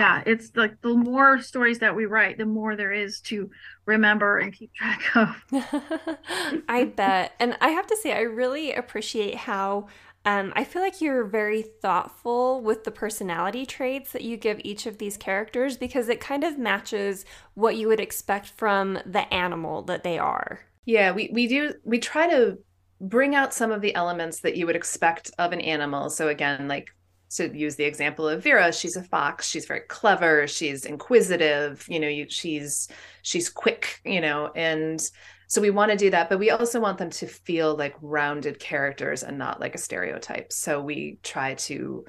yeah 0.00 0.22
it's 0.24 0.50
like 0.56 0.80
the 0.80 0.94
more 0.94 1.42
stories 1.42 1.78
that 1.78 1.94
we 1.94 2.06
write 2.06 2.38
the 2.38 2.46
more 2.46 2.74
there 2.74 2.90
is 2.90 3.20
to 3.20 3.50
remember 3.84 4.38
and 4.38 4.54
keep 4.54 4.72
track 4.72 5.02
of 5.14 5.28
i 6.68 6.84
bet 6.84 7.32
and 7.38 7.54
i 7.60 7.68
have 7.68 7.86
to 7.86 7.96
say 8.02 8.12
i 8.12 8.20
really 8.20 8.72
appreciate 8.72 9.34
how 9.34 9.86
um, 10.26 10.52
I 10.54 10.64
feel 10.64 10.82
like 10.82 11.00
you're 11.00 11.24
very 11.24 11.62
thoughtful 11.62 12.60
with 12.60 12.84
the 12.84 12.90
personality 12.90 13.64
traits 13.64 14.12
that 14.12 14.20
you 14.20 14.36
give 14.36 14.60
each 14.62 14.84
of 14.84 14.98
these 14.98 15.16
characters 15.16 15.78
because 15.78 16.10
it 16.10 16.20
kind 16.20 16.44
of 16.44 16.58
matches 16.58 17.24
what 17.54 17.76
you 17.76 17.88
would 17.88 18.00
expect 18.00 18.48
from 18.48 18.98
the 19.06 19.32
animal 19.32 19.80
that 19.84 20.04
they 20.04 20.18
are. 20.18 20.60
Yeah, 20.84 21.12
we, 21.12 21.30
we 21.32 21.46
do, 21.46 21.72
we 21.84 22.00
try 22.00 22.28
to 22.28 22.58
bring 23.00 23.34
out 23.34 23.54
some 23.54 23.72
of 23.72 23.80
the 23.80 23.94
elements 23.94 24.40
that 24.40 24.56
you 24.58 24.66
would 24.66 24.76
expect 24.76 25.30
of 25.38 25.52
an 25.52 25.60
animal. 25.62 26.10
So, 26.10 26.28
again, 26.28 26.68
like 26.68 26.90
to 27.30 27.56
use 27.56 27.76
the 27.76 27.84
example 27.84 28.28
of 28.28 28.42
Vera, 28.42 28.72
she's 28.72 28.96
a 28.96 29.02
fox. 29.02 29.48
She's 29.48 29.66
very 29.66 29.80
clever. 29.88 30.46
She's 30.46 30.84
inquisitive. 30.84 31.86
You 31.88 32.00
know, 32.00 32.08
you, 32.08 32.26
she's 32.28 32.88
she's 33.22 33.48
quick. 33.48 34.00
You 34.04 34.20
know, 34.20 34.50
and 34.54 35.00
so 35.46 35.60
we 35.60 35.70
want 35.70 35.90
to 35.90 35.96
do 35.96 36.10
that, 36.10 36.28
but 36.28 36.38
we 36.38 36.50
also 36.50 36.78
want 36.78 36.98
them 36.98 37.10
to 37.10 37.26
feel 37.26 37.76
like 37.76 37.96
rounded 38.00 38.60
characters 38.60 39.24
and 39.24 39.36
not 39.36 39.60
like 39.60 39.74
a 39.74 39.78
stereotype. 39.78 40.52
So 40.52 40.80
we 40.80 41.18
try 41.24 41.54
to 41.54 42.04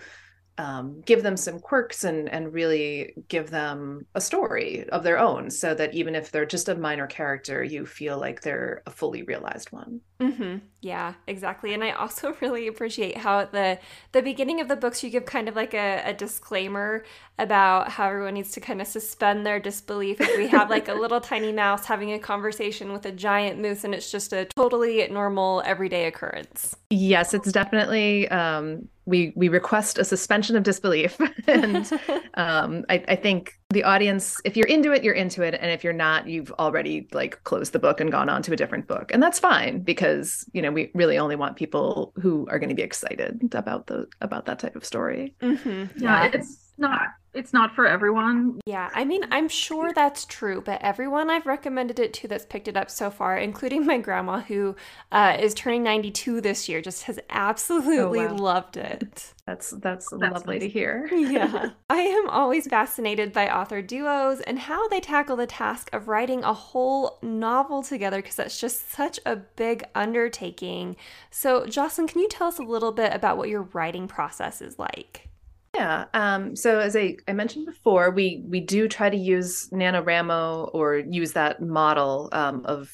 um, 0.57 1.01
give 1.05 1.23
them 1.23 1.37
some 1.37 1.59
quirks 1.59 2.03
and 2.03 2.29
and 2.29 2.53
really 2.53 3.13
give 3.29 3.49
them 3.49 4.05
a 4.15 4.21
story 4.21 4.87
of 4.89 5.03
their 5.03 5.17
own 5.17 5.49
so 5.49 5.73
that 5.73 5.93
even 5.93 6.13
if 6.13 6.31
they're 6.31 6.45
just 6.45 6.69
a 6.69 6.75
minor 6.75 7.07
character 7.07 7.63
you 7.63 7.85
feel 7.85 8.19
like 8.19 8.41
they're 8.41 8.83
a 8.85 8.91
fully 8.91 9.23
realized 9.23 9.71
one. 9.71 10.01
Mm-hmm. 10.19 10.57
yeah 10.81 11.13
exactly. 11.25 11.73
And 11.73 11.83
i 11.83 11.91
also 11.91 12.35
really 12.41 12.67
appreciate 12.67 13.17
how 13.17 13.39
at 13.39 13.51
the 13.51 13.79
the 14.11 14.21
beginning 14.21 14.59
of 14.61 14.67
the 14.67 14.75
books 14.75 15.03
you 15.03 15.09
give 15.09 15.25
kind 15.25 15.47
of 15.47 15.55
like 15.55 15.73
a, 15.73 16.03
a 16.05 16.13
disclaimer 16.13 17.05
about 17.39 17.89
how 17.89 18.07
everyone 18.07 18.35
needs 18.35 18.51
to 18.51 18.59
kind 18.59 18.81
of 18.81 18.87
suspend 18.87 19.45
their 19.45 19.59
disbelief 19.59 20.21
if 20.21 20.37
we 20.37 20.47
have 20.47 20.69
like 20.69 20.89
a 20.89 20.93
little 20.93 21.21
tiny 21.31 21.51
mouse 21.51 21.85
having 21.85 22.11
a 22.11 22.19
conversation 22.19 22.93
with 22.93 23.05
a 23.05 23.11
giant 23.11 23.59
moose 23.59 23.83
and 23.83 23.95
it's 23.95 24.11
just 24.11 24.31
a 24.33 24.45
totally 24.55 25.07
normal 25.07 25.63
everyday 25.65 26.05
occurrence. 26.05 26.75
Yes 26.89 27.33
it's 27.33 27.51
definitely 27.51 28.27
um 28.29 28.89
we 29.11 29.33
we 29.35 29.49
request 29.49 29.99
a 29.99 30.05
suspension 30.05 30.55
of 30.55 30.63
disbelief. 30.63 31.19
And 31.47 31.91
um, 32.35 32.85
I, 32.87 33.03
I, 33.07 33.15
think 33.15 33.59
the 33.71 33.83
audience 33.83 34.39
if 34.45 34.55
you're 34.55 34.67
into 34.67 34.93
it 34.93 35.03
you're 35.03 35.13
into 35.13 35.41
it. 35.41 35.55
And 35.59 35.69
if 35.71 35.83
you're 35.83 35.91
not 35.91 36.27
you've 36.27 36.51
already 36.53 37.07
like 37.11 37.43
closed 37.43 37.73
the 37.73 37.79
book 37.79 37.99
and 37.99 38.11
gone 38.11 38.29
on 38.29 38.41
to 38.43 38.53
a 38.53 38.55
different 38.55 38.87
book. 38.87 39.11
And 39.13 39.21
that's 39.21 39.37
fine 39.37 39.81
because 39.81 40.45
you 40.53 40.61
know 40.61 40.71
we 40.71 40.91
really 40.93 41.17
only 41.17 41.35
want 41.35 41.57
people 41.57 42.13
who 42.21 42.47
are 42.49 42.57
going 42.57 42.69
to 42.69 42.75
be 42.75 42.83
excited 42.83 43.53
about 43.53 43.87
the 43.87 44.07
about 44.21 44.45
that 44.45 44.59
type 44.59 44.75
of 44.75 44.85
story. 44.85 45.35
Mm-hmm. 45.41 46.03
yeah, 46.03 46.23
yeah. 46.23 46.31
it's 46.33 46.71
not 46.77 47.09
it's 47.33 47.53
not 47.53 47.73
for 47.75 47.87
everyone. 47.87 48.59
Yeah, 48.65 48.89
I 48.93 49.05
mean, 49.05 49.23
I'm 49.31 49.47
sure 49.47 49.93
that's 49.93 50.25
true, 50.25 50.61
but 50.61 50.81
everyone 50.81 51.29
I've 51.29 51.45
recommended 51.45 51.99
it 51.99 52.13
to 52.15 52.27
that's 52.27 52.45
picked 52.45 52.67
it 52.67 52.75
up 52.75 52.89
so 52.89 53.09
far, 53.09 53.37
including 53.37 53.85
my 53.85 53.99
grandma 53.99 54.41
who 54.41 54.75
uh, 55.11 55.37
is 55.39 55.53
turning 55.53 55.83
92 55.83 56.41
this 56.41 56.67
year, 56.67 56.81
just 56.81 57.03
has 57.03 57.19
absolutely 57.29 58.19
oh, 58.19 58.33
wow. 58.33 58.35
loved 58.35 58.77
it. 58.77 59.33
That's 59.45 59.71
that's, 59.71 60.09
that's 60.09 60.11
lovely 60.11 60.55
nice. 60.55 60.63
to 60.63 60.69
hear. 60.69 61.09
yeah. 61.11 61.71
I 61.89 61.99
am 61.99 62.29
always 62.29 62.67
fascinated 62.67 63.31
by 63.31 63.49
author 63.49 63.81
duos 63.81 64.41
and 64.41 64.59
how 64.59 64.87
they 64.89 64.99
tackle 64.99 65.37
the 65.37 65.47
task 65.47 65.89
of 65.93 66.07
writing 66.09 66.43
a 66.43 66.53
whole 66.53 67.17
novel 67.21 67.81
together 67.81 68.17
because 68.17 68.35
that's 68.35 68.59
just 68.59 68.91
such 68.91 69.19
a 69.25 69.37
big 69.37 69.83
undertaking. 69.95 70.97
So, 71.29 71.65
Jocelyn, 71.65 72.07
can 72.07 72.21
you 72.21 72.27
tell 72.29 72.47
us 72.47 72.59
a 72.59 72.63
little 72.63 72.91
bit 72.91 73.13
about 73.13 73.37
what 73.37 73.49
your 73.49 73.63
writing 73.63 74.07
process 74.07 74.61
is 74.61 74.77
like? 74.77 75.30
Yeah. 75.73 76.05
Um, 76.13 76.55
so 76.55 76.79
as 76.79 76.95
I, 76.95 77.15
I 77.27 77.33
mentioned 77.33 77.65
before, 77.65 78.11
we 78.11 78.43
we 78.45 78.59
do 78.59 78.87
try 78.87 79.09
to 79.09 79.17
use 79.17 79.69
NaNoWriMo 79.69 80.69
or 80.73 80.97
use 80.97 81.31
that 81.33 81.61
model 81.61 82.29
um, 82.33 82.65
of 82.65 82.91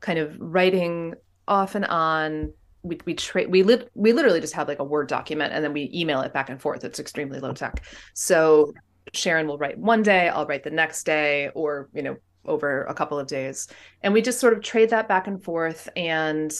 kind 0.00 0.18
of 0.18 0.36
writing 0.38 1.14
off 1.48 1.74
and 1.74 1.86
on. 1.86 2.52
We 2.82 2.98
we 3.06 3.14
trade 3.14 3.50
we 3.50 3.62
lit 3.62 3.90
we 3.94 4.12
literally 4.12 4.40
just 4.40 4.54
have 4.54 4.68
like 4.68 4.78
a 4.80 4.84
Word 4.84 5.08
document 5.08 5.52
and 5.52 5.64
then 5.64 5.72
we 5.72 5.90
email 5.94 6.20
it 6.20 6.32
back 6.32 6.50
and 6.50 6.60
forth. 6.60 6.84
It's 6.84 6.98
extremely 6.98 7.40
low 7.40 7.52
tech. 7.52 7.84
So 8.14 8.72
Sharon 9.14 9.46
will 9.46 9.58
write 9.58 9.78
one 9.78 10.02
day, 10.02 10.28
I'll 10.28 10.46
write 10.46 10.62
the 10.62 10.70
next 10.70 11.04
day, 11.04 11.50
or 11.54 11.88
you 11.94 12.02
know, 12.02 12.16
over 12.44 12.84
a 12.84 12.94
couple 12.94 13.18
of 13.18 13.26
days. 13.26 13.68
And 14.02 14.12
we 14.12 14.22
just 14.22 14.40
sort 14.40 14.52
of 14.52 14.62
trade 14.62 14.90
that 14.90 15.08
back 15.08 15.26
and 15.26 15.42
forth. 15.42 15.88
And 15.96 16.52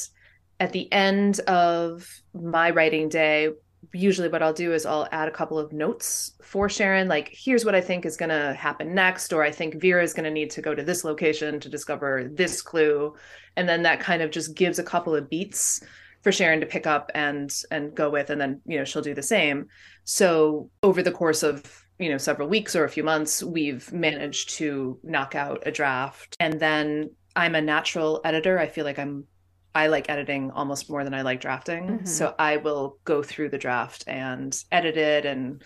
at 0.58 0.72
the 0.72 0.90
end 0.92 1.40
of 1.40 2.08
my 2.34 2.70
writing 2.70 3.08
day, 3.08 3.50
usually 3.92 4.28
what 4.28 4.42
I'll 4.42 4.52
do 4.52 4.72
is 4.72 4.86
I'll 4.86 5.08
add 5.10 5.28
a 5.28 5.32
couple 5.32 5.58
of 5.58 5.72
notes 5.72 6.32
for 6.42 6.68
Sharon, 6.68 7.08
like, 7.08 7.30
here's 7.32 7.64
what 7.64 7.74
I 7.74 7.80
think 7.80 8.04
is 8.04 8.16
going 8.16 8.28
to 8.30 8.54
happen 8.54 8.94
next, 8.94 9.32
or 9.32 9.42
I 9.42 9.50
think 9.50 9.80
Vera 9.80 10.02
is 10.02 10.12
going 10.12 10.24
to 10.24 10.30
need 10.30 10.50
to 10.50 10.62
go 10.62 10.74
to 10.74 10.82
this 10.82 11.04
location 11.04 11.60
to 11.60 11.68
discover 11.68 12.28
this 12.32 12.62
clue. 12.62 13.14
And 13.56 13.68
then 13.68 13.82
that 13.82 14.00
kind 14.00 14.22
of 14.22 14.30
just 14.30 14.54
gives 14.54 14.78
a 14.78 14.84
couple 14.84 15.14
of 15.14 15.28
beats 15.28 15.82
for 16.22 16.32
Sharon 16.32 16.60
to 16.60 16.66
pick 16.66 16.86
up 16.86 17.10
and 17.14 17.50
and 17.70 17.94
go 17.94 18.10
with 18.10 18.30
and 18.30 18.40
then 18.40 18.60
you 18.66 18.78
know 18.78 18.84
she'll 18.84 19.02
do 19.02 19.14
the 19.14 19.22
same. 19.22 19.68
So 20.04 20.70
over 20.82 21.02
the 21.02 21.12
course 21.12 21.42
of 21.42 21.84
you 21.98 22.08
know 22.08 22.18
several 22.18 22.48
weeks 22.48 22.76
or 22.76 22.84
a 22.84 22.90
few 22.90 23.02
months 23.02 23.42
we've 23.42 23.90
managed 23.92 24.50
to 24.50 24.98
knock 25.02 25.34
out 25.34 25.62
a 25.66 25.72
draft 25.72 26.36
and 26.40 26.60
then 26.60 27.10
I'm 27.36 27.54
a 27.54 27.62
natural 27.62 28.20
editor. 28.24 28.58
I 28.58 28.66
feel 28.66 28.84
like 28.84 28.98
I'm 28.98 29.24
I 29.74 29.86
like 29.86 30.10
editing 30.10 30.50
almost 30.50 30.90
more 30.90 31.04
than 31.04 31.14
I 31.14 31.22
like 31.22 31.40
drafting. 31.40 31.86
Mm-hmm. 31.86 32.06
So 32.06 32.34
I 32.38 32.56
will 32.56 32.98
go 33.04 33.22
through 33.22 33.50
the 33.50 33.58
draft 33.58 34.04
and 34.06 34.56
edit 34.72 34.96
it 34.96 35.24
and 35.24 35.62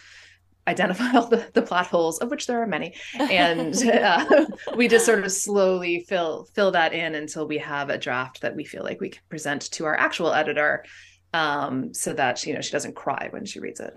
identify 0.66 1.12
all 1.14 1.26
the, 1.26 1.48
the 1.54 1.62
plot 1.62 1.86
holes, 1.86 2.18
of 2.18 2.30
which 2.30 2.46
there 2.46 2.62
are 2.62 2.66
many. 2.66 2.94
And 3.18 3.74
uh, 3.88 4.46
we 4.76 4.88
just 4.88 5.06
sort 5.06 5.24
of 5.24 5.32
slowly 5.32 6.00
fill 6.08 6.48
fill 6.54 6.70
that 6.72 6.92
in 6.92 7.14
until 7.14 7.46
we 7.46 7.58
have 7.58 7.90
a 7.90 7.98
draft 7.98 8.42
that 8.42 8.54
we 8.54 8.64
feel 8.64 8.82
like 8.82 9.00
we 9.00 9.10
can 9.10 9.22
present 9.28 9.62
to 9.72 9.84
our 9.84 9.96
actual 9.96 10.32
editor. 10.32 10.84
Um, 11.32 11.92
so 11.92 12.12
that 12.12 12.46
you 12.46 12.54
know 12.54 12.60
she 12.60 12.70
doesn't 12.70 12.94
cry 12.94 13.26
when 13.30 13.44
she 13.44 13.58
reads 13.58 13.80
it. 13.80 13.96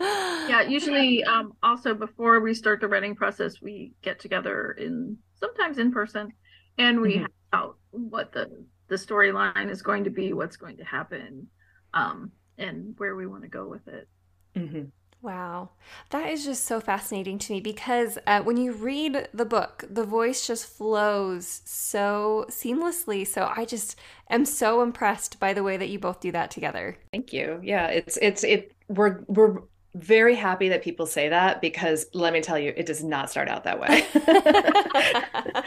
yeah, 0.00 0.62
usually 0.62 1.24
um, 1.24 1.54
also 1.60 1.92
before 1.92 2.38
we 2.38 2.54
start 2.54 2.80
the 2.80 2.86
writing 2.86 3.16
process, 3.16 3.60
we 3.60 3.90
get 4.00 4.20
together 4.20 4.76
in 4.78 5.18
sometimes 5.34 5.78
in 5.78 5.90
person 5.90 6.32
and 6.78 7.00
we 7.00 7.16
mm-hmm 7.16 7.24
out 7.52 7.76
what 7.90 8.32
the 8.32 8.64
the 8.88 8.96
storyline 8.96 9.70
is 9.70 9.82
going 9.82 10.04
to 10.04 10.10
be, 10.10 10.32
what's 10.32 10.56
going 10.56 10.76
to 10.76 10.84
happen, 10.84 11.48
um, 11.94 12.30
and 12.58 12.94
where 12.98 13.16
we 13.16 13.26
want 13.26 13.42
to 13.42 13.48
go 13.48 13.66
with 13.66 13.86
it. 13.88 14.08
Mm-hmm. 14.54 14.84
Wow. 15.22 15.70
That 16.10 16.30
is 16.30 16.44
just 16.44 16.64
so 16.64 16.78
fascinating 16.78 17.38
to 17.40 17.52
me 17.52 17.60
because 17.60 18.18
uh, 18.26 18.42
when 18.42 18.56
you 18.56 18.72
read 18.72 19.28
the 19.34 19.44
book, 19.44 19.84
the 19.90 20.04
voice 20.04 20.46
just 20.46 20.66
flows 20.66 21.62
so 21.64 22.46
seamlessly. 22.48 23.26
So 23.26 23.50
I 23.54 23.64
just 23.64 23.96
am 24.30 24.44
so 24.44 24.82
impressed 24.82 25.40
by 25.40 25.52
the 25.52 25.64
way 25.64 25.76
that 25.78 25.88
you 25.88 25.98
both 25.98 26.20
do 26.20 26.30
that 26.32 26.50
together. 26.50 26.98
Thank 27.12 27.32
you. 27.32 27.60
Yeah, 27.62 27.88
it's 27.88 28.16
it's 28.18 28.44
it 28.44 28.72
we're 28.88 29.24
we're 29.26 29.62
very 29.96 30.34
happy 30.34 30.68
that 30.68 30.82
people 30.82 31.06
say 31.06 31.30
that 31.30 31.60
because 31.60 32.06
let 32.12 32.32
me 32.32 32.40
tell 32.40 32.58
you, 32.58 32.72
it 32.76 32.86
does 32.86 33.02
not 33.02 33.30
start 33.30 33.48
out 33.48 33.64
that 33.64 33.80
way. 33.80 34.06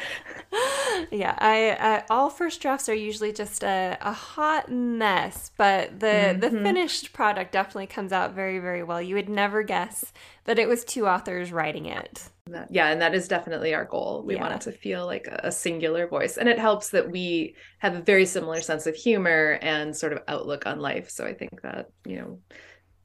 yeah, 1.12 1.36
I, 1.40 1.78
I, 1.80 2.04
all 2.10 2.30
first 2.30 2.62
drafts 2.62 2.88
are 2.90 2.94
usually 2.94 3.34
just 3.34 3.64
a, 3.64 3.98
a 4.02 4.14
hot 4.14 4.72
mess, 4.72 5.52
but 5.58 6.00
the 6.00 6.06
mm-hmm. 6.06 6.40
the 6.40 6.52
finished 6.52 7.12
product 7.12 7.52
definitely 7.52 7.88
comes 7.88 8.14
out 8.14 8.34
very 8.34 8.60
very 8.60 8.84
well. 8.84 9.02
You 9.02 9.16
would 9.16 9.30
never 9.30 9.64
guess 9.64 10.14
that 10.46 10.60
it 10.60 10.68
was 10.68 10.86
two 10.86 11.08
authors 11.08 11.52
writing 11.52 11.88
it. 11.88 12.30
Yeah, 12.70 12.90
and 12.90 13.02
that 13.02 13.14
is 13.14 13.28
definitely 13.28 13.74
our 13.74 13.86
goal. 13.86 14.24
We 14.26 14.36
yeah. 14.36 14.42
want 14.42 14.56
it 14.56 14.62
to 14.62 14.72
feel 14.72 15.06
like 15.06 15.28
a 15.28 15.52
singular 15.52 16.08
voice, 16.08 16.38
and 16.38 16.50
it 16.50 16.60
helps 16.60 16.90
that 16.90 17.12
we 17.12 17.56
have 17.80 17.96
a 17.96 18.02
very 18.02 18.26
similar 18.26 18.62
sense 18.62 18.88
of 18.88 18.96
humor 18.96 19.60
and 19.62 19.96
sort 19.96 20.14
of 20.14 20.24
outlook 20.28 20.66
on 20.66 20.80
life. 20.80 21.10
So 21.10 21.26
I 21.26 21.34
think 21.34 21.62
that 21.62 21.90
you 22.06 22.18
know 22.18 22.40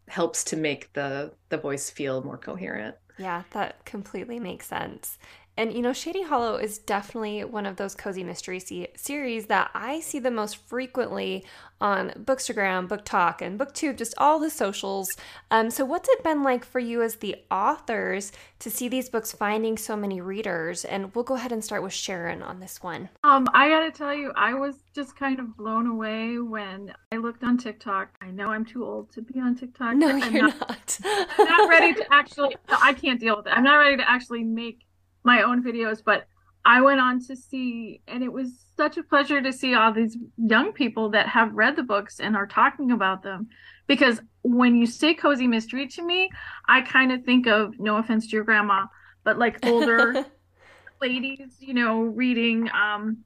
helps 0.09 0.45
to 0.45 0.57
make 0.57 0.93
the 0.93 1.33
the 1.49 1.59
voice 1.59 1.91
feel 1.91 2.23
more 2.23 2.39
coherent. 2.39 2.97
Yeah, 3.17 3.45
that 3.51 3.85
completely 3.85 4.41
makes 4.41 4.67
sense. 4.67 5.19
And 5.57 5.73
you 5.73 5.83
know, 5.83 5.93
Shady 5.93 6.23
Hollow 6.23 6.57
is 6.57 6.79
definitely 6.79 7.45
one 7.45 7.67
of 7.67 7.77
those 7.77 7.95
cozy 7.95 8.25
mystery 8.25 8.59
se- 8.59 8.93
series 8.97 9.47
that 9.47 9.71
I 9.75 10.01
see 10.01 10.19
the 10.19 10.31
most 10.31 10.57
frequently 10.57 11.45
on 11.81 12.11
Bookstagram, 12.11 12.89
BookTok, 12.89 13.41
and 13.41 13.59
BookTube, 13.59 13.99
just 13.99 14.15
all 14.17 14.39
the 14.39 14.51
socials. 14.51 15.17
Um, 15.51 15.71
so, 15.71 15.85
what's 15.85 16.09
it 16.09 16.25
been 16.25 16.43
like 16.43 16.65
for 16.65 16.79
you 16.79 17.03
as 17.03 17.17
the 17.17 17.37
authors 17.51 18.33
to 18.61 18.71
see 18.71 18.89
these 18.89 19.09
books 19.09 19.33
finding 19.33 19.77
so 19.77 19.97
many 19.97 20.21
readers? 20.21 20.85
And 20.85 21.15
we'll 21.15 21.25
go 21.25 21.35
ahead 21.35 21.53
and 21.53 21.63
start 21.63 21.83
with 21.83 21.93
Sharon 21.93 22.43
on 22.43 22.59
this 22.61 22.83
one. 22.83 23.09
Um, 23.23 23.47
I 23.55 23.69
got 23.69 23.81
to 23.81 23.91
tell 23.91 24.15
you, 24.15 24.33
I 24.35 24.55
was 24.55 24.77
just 24.95 25.17
kind 25.17 25.39
of 25.39 25.57
blown 25.57 25.87
away 25.87 26.39
when 26.39 26.93
I 27.13 27.17
looked 27.19 27.45
on 27.45 27.59
TikTok. 27.59 28.09
I 28.21 28.31
know 28.31 28.49
I'm 28.49 28.65
too 28.65 28.85
old 28.85 29.13
to 29.13 29.23
be 29.23 29.39
on 29.39 29.55
TikTok. 29.55 29.95
No, 29.95 30.17
you're 30.17 30.49
not. 30.49 30.69
not. 30.69 30.99
I'm 31.39 31.47
not 31.47 31.69
ready 31.69 31.95
to 31.95 32.07
actually. 32.13 32.57
I 32.69 32.93
can't 32.93 33.21
deal 33.21 33.37
with 33.37 33.47
it. 33.47 33.53
I'm 33.55 33.65
not 33.65 33.77
ready 33.77 33.97
to 33.99 34.11
actually 34.11 34.43
make 34.43 34.81
my 35.25 35.43
own 35.43 35.63
videos, 35.63 36.03
but 36.05 36.27
I 36.65 36.81
went 36.81 37.01
on 37.01 37.21
to 37.27 37.37
see, 37.37 38.01
and 38.09 38.23
it 38.23 38.33
was 38.33 38.65
such 38.77 38.97
a 38.97 39.03
pleasure 39.03 39.43
to 39.43 39.53
see 39.53 39.75
all 39.75 39.93
these 39.93 40.17
young 40.37 40.73
people 40.73 41.11
that 41.11 41.29
have 41.29 41.53
read 41.53 41.77
the 41.77 41.83
books 41.83 42.21
and 42.21 42.37
are 42.37 42.47
talking 42.47 42.91
about 42.91 43.23
them. 43.23 43.49
Because 43.87 44.21
when 44.43 44.75
you 44.75 44.87
say 44.87 45.13
cozy 45.13 45.47
mystery 45.47 45.87
to 45.89 46.03
me, 46.03 46.31
I 46.69 46.81
kind 46.81 47.13
of 47.13 47.25
think 47.25 47.47
of 47.47 47.79
no 47.79 47.97
offense 47.99 48.27
to 48.29 48.37
your 48.37 48.45
grandma, 48.45 48.87
but 49.25 49.39
like 49.39 49.65
older 49.67 50.25
ladies, 51.03 51.57
you 51.61 51.75
know, 51.75 52.01
reading 52.01 52.71
um, 52.71 53.19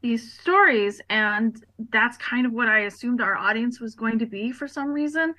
these 0.00 0.32
stories. 0.32 1.02
And 1.10 1.62
that's 1.90 2.16
kind 2.16 2.46
of 2.46 2.52
what 2.52 2.68
I 2.68 2.80
assumed 2.80 3.20
our 3.20 3.36
audience 3.36 3.78
was 3.78 3.94
going 3.94 4.18
to 4.20 4.26
be 4.26 4.52
for 4.52 4.66
some 4.66 4.88
reason. 4.88 5.34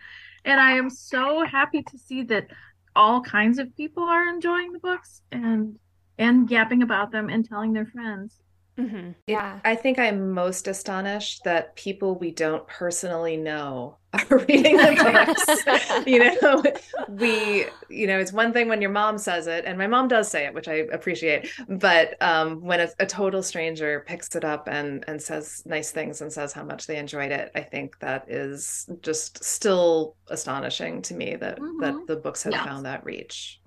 And 0.45 0.59
I 0.59 0.73
am 0.73 0.91
so 0.91 1.43
happy 1.43 1.81
to 1.81 1.97
see 1.97 2.21
that 2.23 2.47
all 2.95 3.21
kinds 3.21 3.57
of 3.57 3.75
people 3.75 4.03
are 4.03 4.29
enjoying 4.29 4.73
the 4.73 4.79
books 4.79 5.21
and 5.31 5.77
and 6.17 6.49
yapping 6.49 6.81
about 6.81 7.11
them 7.11 7.29
and 7.29 7.47
telling 7.47 7.73
their 7.73 7.85
friends. 7.85 8.41
Mm-hmm. 8.77 9.11
Yeah. 9.25 9.59
I 9.65 9.75
think 9.75 9.97
I'm 9.97 10.31
most 10.31 10.67
astonished 10.67 11.43
that 11.45 11.75
people 11.75 12.15
we 12.15 12.29
don't 12.31 12.65
personally 12.67 13.35
know 13.35 13.97
are 14.13 14.37
reading 14.37 14.77
the 14.77 15.35
books. 15.65 16.05
you 16.07 16.19
know, 16.41 16.63
we, 17.09 17.65
you 17.89 18.05
know, 18.05 18.19
it's 18.19 18.31
one 18.31 18.53
thing 18.53 18.69
when 18.69 18.81
your 18.81 18.91
mom 18.91 19.17
says 19.17 19.47
it, 19.47 19.65
and 19.65 19.77
my 19.77 19.87
mom 19.87 20.07
does 20.07 20.29
say 20.29 20.45
it, 20.45 20.53
which 20.53 20.67
I 20.67 20.85
appreciate. 20.91 21.49
But 21.67 22.21
um, 22.21 22.61
when 22.61 22.79
a, 22.79 22.89
a, 22.99 23.05
total 23.05 23.41
stranger 23.41 24.03
picks 24.07 24.35
it 24.35 24.45
up 24.45 24.67
and 24.67 25.03
and 25.07 25.21
says 25.21 25.63
nice 25.65 25.91
things 25.91 26.21
and 26.21 26.31
says 26.31 26.53
how 26.53 26.63
much 26.63 26.87
they 26.87 26.97
enjoyed 26.97 27.31
it, 27.31 27.51
I 27.55 27.61
think 27.61 27.99
that 27.99 28.29
is 28.29 28.87
just 29.01 29.43
still 29.43 30.15
astonishing 30.29 31.01
to 31.03 31.15
me 31.15 31.35
that 31.35 31.59
mm-hmm. 31.59 31.81
that 31.81 32.07
the 32.07 32.15
books 32.15 32.43
have 32.43 32.53
yes. 32.53 32.65
found 32.65 32.85
that 32.85 33.03
reach. 33.03 33.59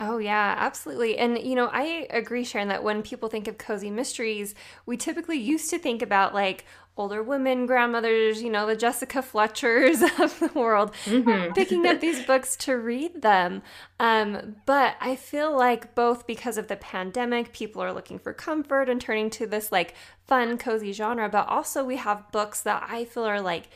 Oh, 0.00 0.18
yeah, 0.18 0.54
absolutely. 0.56 1.18
And, 1.18 1.38
you 1.38 1.56
know, 1.56 1.68
I 1.72 2.06
agree, 2.10 2.44
Sharon, 2.44 2.68
that 2.68 2.84
when 2.84 3.02
people 3.02 3.28
think 3.28 3.48
of 3.48 3.58
cozy 3.58 3.90
mysteries, 3.90 4.54
we 4.86 4.96
typically 4.96 5.38
used 5.38 5.70
to 5.70 5.78
think 5.78 6.02
about 6.02 6.34
like 6.34 6.64
older 6.96 7.20
women, 7.20 7.66
grandmothers, 7.66 8.40
you 8.40 8.50
know, 8.50 8.66
the 8.66 8.76
Jessica 8.76 9.22
Fletchers 9.22 10.02
of 10.20 10.38
the 10.38 10.50
world, 10.54 10.92
mm-hmm. 11.04 11.52
picking 11.52 11.84
up 11.86 12.00
these 12.00 12.22
books 12.26 12.54
to 12.56 12.74
read 12.76 13.22
them. 13.22 13.62
Um, 13.98 14.56
but 14.66 14.96
I 15.00 15.16
feel 15.16 15.56
like 15.56 15.96
both 15.96 16.28
because 16.28 16.58
of 16.58 16.68
the 16.68 16.76
pandemic, 16.76 17.52
people 17.52 17.82
are 17.82 17.92
looking 17.92 18.20
for 18.20 18.32
comfort 18.32 18.88
and 18.88 19.00
turning 19.00 19.30
to 19.30 19.46
this 19.46 19.72
like 19.72 19.94
fun, 20.26 20.58
cozy 20.58 20.92
genre, 20.92 21.28
but 21.28 21.48
also 21.48 21.84
we 21.84 21.96
have 21.96 22.30
books 22.30 22.60
that 22.62 22.86
I 22.88 23.04
feel 23.04 23.24
are 23.24 23.40
like 23.40 23.68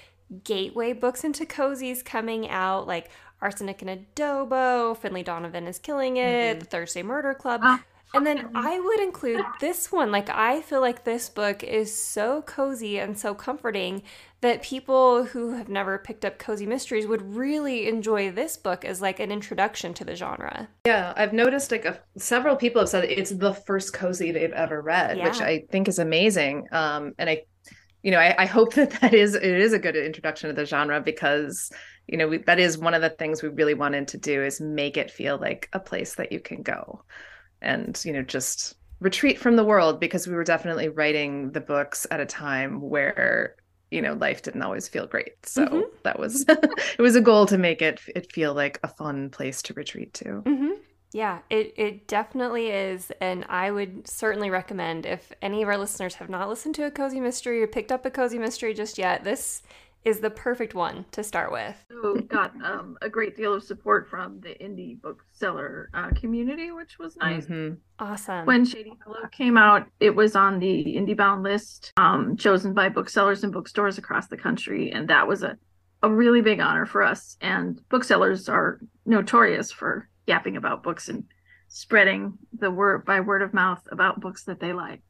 gateway 0.44 0.92
books 0.92 1.24
into 1.24 1.44
cozies 1.44 2.04
coming 2.04 2.48
out, 2.48 2.86
like 2.86 3.10
Arsenic 3.42 3.82
and 3.82 4.06
Adobo, 4.14 4.96
Finlay 4.96 5.22
Donovan 5.22 5.66
is 5.66 5.78
killing 5.78 6.16
it, 6.16 6.22
mm-hmm. 6.22 6.58
The 6.60 6.64
Thursday 6.64 7.02
Murder 7.02 7.34
Club. 7.34 7.60
Oh. 7.62 7.78
And 8.14 8.26
then 8.26 8.50
I 8.54 8.78
would 8.78 9.00
include 9.00 9.42
this 9.60 9.90
one. 9.90 10.10
Like, 10.10 10.28
I 10.28 10.60
feel 10.60 10.80
like 10.82 11.04
this 11.04 11.30
book 11.30 11.64
is 11.64 11.96
so 11.96 12.42
cozy 12.42 12.98
and 12.98 13.18
so 13.18 13.34
comforting 13.34 14.02
that 14.42 14.62
people 14.62 15.24
who 15.24 15.52
have 15.56 15.68
never 15.68 15.96
picked 15.98 16.24
up 16.24 16.38
cozy 16.38 16.66
mysteries 16.66 17.06
would 17.06 17.34
really 17.34 17.88
enjoy 17.88 18.30
this 18.30 18.56
book 18.56 18.84
as 18.84 19.00
like 19.00 19.18
an 19.18 19.32
introduction 19.32 19.94
to 19.94 20.04
the 20.04 20.14
genre. 20.14 20.68
Yeah, 20.84 21.14
I've 21.16 21.32
noticed 21.32 21.70
like 21.70 21.84
a, 21.86 22.00
several 22.18 22.56
people 22.56 22.82
have 22.82 22.88
said 22.88 23.04
it's 23.04 23.30
the 23.30 23.54
first 23.54 23.94
cozy 23.94 24.30
they've 24.30 24.52
ever 24.52 24.82
read, 24.82 25.16
yeah. 25.16 25.24
which 25.24 25.40
I 25.40 25.62
think 25.70 25.88
is 25.88 25.98
amazing. 25.98 26.68
Um, 26.70 27.14
and 27.18 27.30
I, 27.30 27.44
you 28.02 28.10
know, 28.10 28.18
I, 28.18 28.34
I 28.38 28.46
hope 28.46 28.74
that 28.74 28.90
that 29.00 29.14
is 29.14 29.34
it 29.34 29.42
is 29.42 29.72
a 29.72 29.78
good 29.78 29.96
introduction 29.96 30.48
to 30.48 30.54
the 30.54 30.66
genre 30.66 31.00
because 31.00 31.70
you 32.06 32.18
know 32.18 32.28
we, 32.28 32.38
that 32.38 32.58
is 32.58 32.78
one 32.78 32.94
of 32.94 33.02
the 33.02 33.10
things 33.10 33.42
we 33.42 33.48
really 33.48 33.74
wanted 33.74 34.08
to 34.08 34.18
do 34.18 34.42
is 34.42 34.60
make 34.60 34.96
it 34.96 35.10
feel 35.10 35.38
like 35.38 35.68
a 35.72 35.80
place 35.80 36.16
that 36.16 36.32
you 36.32 36.40
can 36.40 36.62
go 36.62 37.04
and 37.60 38.02
you 38.04 38.12
know 38.12 38.22
just 38.22 38.74
retreat 39.00 39.38
from 39.38 39.56
the 39.56 39.64
world 39.64 39.98
because 39.98 40.26
we 40.26 40.34
were 40.34 40.44
definitely 40.44 40.88
writing 40.88 41.50
the 41.52 41.60
books 41.60 42.06
at 42.10 42.20
a 42.20 42.26
time 42.26 42.80
where 42.80 43.56
you 43.90 44.00
know 44.00 44.14
life 44.14 44.42
didn't 44.42 44.62
always 44.62 44.88
feel 44.88 45.06
great 45.06 45.34
so 45.44 45.66
mm-hmm. 45.66 45.80
that 46.02 46.18
was 46.18 46.44
it 46.48 47.00
was 47.02 47.16
a 47.16 47.20
goal 47.20 47.46
to 47.46 47.58
make 47.58 47.82
it 47.82 48.00
it 48.14 48.32
feel 48.32 48.54
like 48.54 48.78
a 48.82 48.88
fun 48.88 49.28
place 49.30 49.62
to 49.62 49.74
retreat 49.74 50.14
to 50.14 50.24
mm-hmm. 50.24 50.70
Yeah 51.12 51.40
it 51.50 51.72
it 51.76 52.06
definitely 52.06 52.68
is 52.68 53.12
and 53.20 53.44
i 53.48 53.70
would 53.70 54.06
certainly 54.06 54.50
recommend 54.50 55.06
if 55.06 55.32
any 55.42 55.62
of 55.62 55.68
our 55.68 55.78
listeners 55.78 56.14
have 56.14 56.28
not 56.28 56.48
listened 56.48 56.74
to 56.74 56.84
a 56.84 56.90
cozy 56.90 57.20
mystery 57.20 57.62
or 57.62 57.66
picked 57.66 57.92
up 57.92 58.04
a 58.04 58.10
cozy 58.10 58.38
mystery 58.38 58.74
just 58.74 58.98
yet 58.98 59.24
this 59.24 59.62
is 60.04 60.20
the 60.20 60.30
perfect 60.30 60.74
one 60.74 61.04
to 61.12 61.22
start 61.22 61.52
with. 61.52 61.76
So 61.88 62.14
got 62.22 62.54
um, 62.62 62.98
a 63.02 63.08
great 63.08 63.36
deal 63.36 63.54
of 63.54 63.62
support 63.62 64.08
from 64.08 64.40
the 64.40 64.50
indie 64.60 65.00
bookseller 65.00 65.90
uh, 65.94 66.10
community, 66.10 66.72
which 66.72 66.98
was 66.98 67.16
nice. 67.16 67.44
Mm-hmm. 67.46 67.74
Awesome. 68.00 68.46
When 68.46 68.64
Shady 68.64 68.94
Hollow 69.04 69.28
came 69.30 69.56
out, 69.56 69.86
it 70.00 70.14
was 70.14 70.34
on 70.34 70.58
the 70.58 70.96
IndieBound 70.96 71.44
list, 71.44 71.92
um, 71.96 72.36
chosen 72.36 72.74
by 72.74 72.88
booksellers 72.88 73.44
and 73.44 73.52
bookstores 73.52 73.96
across 73.96 74.26
the 74.26 74.36
country, 74.36 74.90
and 74.90 75.08
that 75.08 75.26
was 75.26 75.42
a 75.42 75.56
a 76.04 76.10
really 76.10 76.40
big 76.40 76.58
honor 76.58 76.84
for 76.84 77.04
us. 77.04 77.36
And 77.40 77.80
booksellers 77.88 78.48
are 78.48 78.80
notorious 79.06 79.70
for 79.70 80.08
yapping 80.26 80.56
about 80.56 80.82
books 80.82 81.08
and 81.08 81.24
spreading 81.68 82.38
the 82.52 82.70
word 82.70 83.04
by 83.04 83.20
word 83.20 83.42
of 83.42 83.54
mouth 83.54 83.80
about 83.90 84.20
books 84.20 84.44
that 84.44 84.60
they 84.60 84.72
like, 84.72 85.02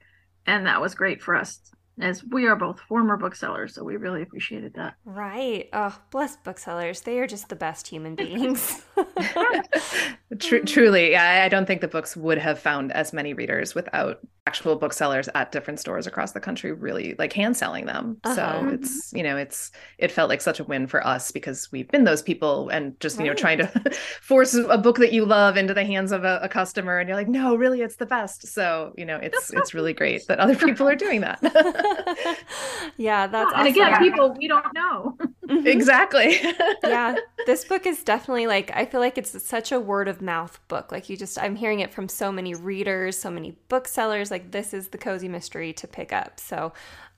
and 0.46 0.66
that 0.66 0.81
was 0.81 0.94
great 0.94 1.22
for 1.22 1.35
us 1.35 1.61
as 2.00 2.24
we 2.24 2.46
are 2.46 2.57
both 2.57 2.81
former 2.81 3.16
booksellers, 3.16 3.74
so 3.74 3.85
we 3.85 3.96
really 3.96 4.22
appreciated 4.22 4.74
that. 4.74 4.94
Right. 5.05 5.68
Oh, 5.72 5.96
bless 6.11 6.37
booksellers. 6.37 7.02
They 7.02 7.18
are 7.20 7.26
just 7.26 7.48
the 7.48 7.57
best 7.57 7.87
human 7.87 8.14
beings. 8.14 8.83
Tr- 10.38 10.64
truly, 10.66 11.16
I 11.16 11.48
don't 11.48 11.66
think 11.66 11.81
the 11.81 11.88
books 11.88 12.16
would 12.16 12.38
have 12.38 12.59
found 12.59 12.92
as 12.92 13.12
many 13.12 13.35
readers 13.35 13.74
without 13.74 14.20
actual 14.46 14.74
booksellers 14.74 15.28
at 15.37 15.52
different 15.52 15.78
stores 15.78 16.07
across 16.07 16.33
the 16.33 16.40
country 16.40 16.72
really 16.72 17.14
like 17.18 17.33
hand 17.33 17.57
selling 17.57 17.87
them. 17.87 18.16
Uh-huh. 18.24 18.35
So 18.35 18.68
it's, 18.70 19.12
you 19.12 19.22
know, 19.22 19.37
it's 19.37 19.70
it 19.98 20.11
felt 20.11 20.28
like 20.28 20.40
such 20.40 20.59
a 20.59 20.64
win 20.64 20.87
for 20.87 21.07
us 21.07 21.31
because 21.31 21.70
we've 21.70 21.88
been 21.88 22.05
those 22.05 22.22
people 22.22 22.68
and 22.70 22.98
just, 22.98 23.18
right. 23.18 23.24
you 23.24 23.31
know, 23.31 23.37
trying 23.37 23.59
to 23.59 23.66
force 24.20 24.55
a 24.55 24.78
book 24.78 24.98
that 24.98 25.12
you 25.12 25.24
love 25.24 25.57
into 25.57 25.74
the 25.74 25.85
hands 25.85 26.11
of 26.11 26.24
a, 26.24 26.40
a 26.42 26.48
customer 26.48 26.98
and 26.98 27.09
you're 27.09 27.16
like, 27.16 27.28
"No, 27.28 27.55
really 27.55 27.83
it's 27.83 27.96
the 27.96 28.07
best." 28.07 28.48
So, 28.48 28.92
you 28.96 29.05
know, 29.05 29.16
it's 29.16 29.52
it's 29.52 29.74
really 29.74 29.92
great 29.92 30.26
that 30.26 30.40
other 30.40 30.57
people 30.57 30.88
are 30.88 30.96
doing 30.96 31.20
that. 31.20 31.38
yeah, 32.96 33.26
that's 33.26 33.52
and 33.54 33.68
again, 33.68 33.98
people 33.98 34.34
we 34.38 34.48
don't 34.48 34.72
know. 34.74 35.16
Mm-hmm. 35.46 35.66
exactly. 35.66 36.40
yeah, 36.84 37.16
this 37.46 37.64
book 37.64 37.86
is 37.86 38.02
definitely 38.02 38.46
like 38.46 38.70
I 38.74 38.84
feel 38.84 39.00
like 39.00 39.18
it's 39.18 39.42
such 39.44 39.72
a 39.72 39.80
word 39.80 40.08
of 40.08 40.22
mouth 40.22 40.58
book. 40.68 40.92
Like 40.92 41.08
you 41.08 41.16
just 41.16 41.38
I'm 41.38 41.56
hearing 41.56 41.80
it 41.80 41.92
from 41.92 42.08
so 42.08 42.32
many 42.32 42.54
readers, 42.54 43.18
so 43.18 43.30
many 43.30 43.56
booksellers. 43.68 44.30
Like 44.30 44.50
this 44.50 44.72
is 44.72 44.88
the 44.88 44.98
cozy 44.98 45.28
mystery 45.28 45.72
to 45.74 45.86
pick 45.86 46.12
up. 46.12 46.38
So 46.40 46.72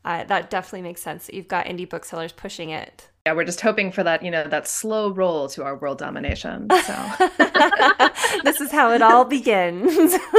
uh, 0.05 0.25
that 0.25 0.51
definitely 0.51 0.83
makes 0.83 1.03
sense. 1.03 1.27
That 1.27 1.35
you've 1.35 1.49
got 1.49 1.67
indie 1.67 1.89
booksellers 1.89 2.33
pushing 2.33 2.71
it. 2.71 3.09
Yeah, 3.27 3.33
we're 3.33 3.45
just 3.45 3.63
hoping 3.63 3.91
for 3.91 4.03
that, 4.03 4.23
you 4.23 4.31
know, 4.31 4.47
that 4.49 4.69
slow 4.69 5.11
roll 5.11 5.49
to 5.49 5.65
our 5.65 5.77
world 5.77 5.97
domination. 5.97 6.69
So 6.85 6.95
this 8.45 8.61
is 8.61 8.71
how 8.71 8.93
it 8.93 9.01
all 9.01 9.25
begins. 9.25 10.13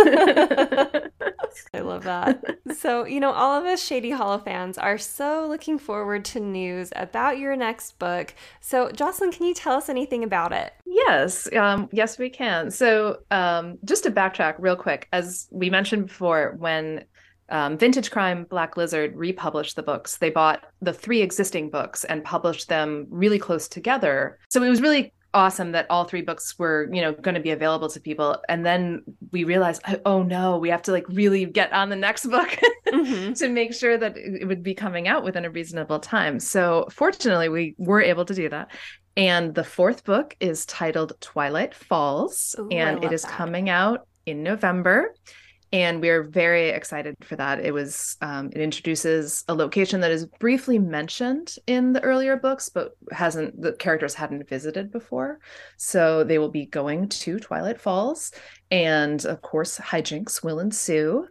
I 1.73 1.80
love 1.80 2.04
that. 2.04 2.43
so, 2.78 3.06
you 3.06 3.19
know, 3.19 3.32
all 3.32 3.60
of 3.60 3.65
us 3.65 3.84
Shady 3.84 4.12
Hollow 4.12 4.38
fans 4.38 4.78
are 4.78 4.99
so 4.99 5.47
looking 5.47 5.80
forward 5.80 6.23
to 6.25 6.39
news 6.39 6.91
about 6.95 7.39
your 7.39 7.56
next 7.56 7.97
book. 7.97 8.36
So, 8.62 8.91
Jocelyn, 8.91 9.32
can 9.32 9.47
you 9.47 9.56
tell 9.56 9.73
us 9.73 9.89
anything 9.89 10.23
about 10.23 10.51
it? 10.51 10.73
Yes, 10.86 11.51
um, 11.56 11.89
yes, 11.91 12.19
we 12.19 12.30
can. 12.30 12.69
So, 12.69 13.21
um, 13.32 13.80
just 13.84 14.04
to 14.04 14.12
backtrack 14.12 14.56
real 14.60 14.75
quick, 14.75 15.08
as 15.12 15.47
we 15.49 15.71
mentioned 15.71 16.08
before, 16.08 16.56
when 16.60 17.06
um, 17.49 17.77
Vintage 17.77 18.12
Crime 18.12 18.45
Black 18.49 18.77
Lizard 18.77 19.15
republished 19.15 19.75
the 19.75 19.84
books. 19.84 20.17
They 20.17 20.29
bought 20.29 20.65
the 20.81 20.93
three 20.93 21.21
existing 21.21 21.69
books 21.69 22.03
and 22.03 22.23
published 22.23 22.69
them 22.69 23.08
really 23.10 23.39
close 23.39 23.67
together. 23.67 24.39
So 24.49 24.63
it 24.63 24.69
was 24.69 24.81
really 24.81 25.13
awesome 25.36 25.73
that 25.73 25.86
all 25.89 26.05
three 26.05 26.21
books 26.21 26.58
were 26.58 26.89
you 26.91 27.01
know 27.01 27.12
going 27.12 27.36
to 27.36 27.41
be 27.41 27.51
available 27.51 27.89
to 27.89 27.99
people 27.99 28.41
and 28.47 28.65
then 28.65 29.03
we 29.31 29.43
realized 29.43 29.81
oh 30.05 30.23
no 30.23 30.58
we 30.58 30.69
have 30.69 30.81
to 30.81 30.93
like 30.93 31.05
really 31.10 31.45
get 31.45 31.71
on 31.73 31.89
the 31.89 31.95
next 31.95 32.25
book 32.29 32.58
mm-hmm. 32.88 33.34
to 33.34 33.49
make 33.49 33.73
sure 33.73 33.97
that 33.97 34.15
it 34.15 34.47
would 34.47 34.63
be 34.63 34.73
coming 34.73 35.10
out 35.10 35.25
within 35.25 35.43
a 35.43 35.49
reasonable 35.49 35.99
time 35.99 36.39
so 36.39 36.88
fortunately 36.89 37.49
we 37.49 37.75
were 37.77 38.01
able 38.01 38.23
to 38.23 38.34
do 38.34 38.47
that 38.47 38.71
and 39.17 39.53
the 39.53 39.63
fourth 39.63 40.05
book 40.05 40.38
is 40.39 40.65
titled 40.65 41.12
twilight 41.19 41.75
falls 41.75 42.55
Ooh, 42.58 42.69
and 42.69 43.03
it 43.03 43.12
is 43.12 43.23
that. 43.23 43.31
coming 43.31 43.69
out 43.69 44.08
in 44.25 44.41
november 44.41 45.13
and 45.75 45.99
we're 45.99 46.23
very 46.23 46.69
excited 46.69 47.17
for 47.21 47.35
that. 47.35 47.59
It 47.59 47.73
was 47.73 48.15
um, 48.21 48.49
it 48.53 48.61
introduces 48.61 49.43
a 49.49 49.53
location 49.53 49.99
that 49.99 50.11
is 50.11 50.25
briefly 50.39 50.79
mentioned 50.79 51.55
in 51.67 51.91
the 51.91 52.01
earlier 52.01 52.38
books, 52.38 52.69
but 52.69 52.93
hasn't 53.11 53.61
the 53.61 53.73
characters 53.73 54.13
hadn't 54.13 54.47
visited 54.47 54.89
before. 54.89 55.41
So 55.75 56.23
they 56.23 56.39
will 56.39 56.49
be 56.49 56.65
going 56.65 57.09
to 57.09 57.39
Twilight 57.39 57.81
Falls, 57.81 58.31
and 58.71 59.25
of 59.25 59.41
course, 59.41 59.77
hijinks 59.77 60.41
will 60.41 60.61
ensue. 60.61 61.27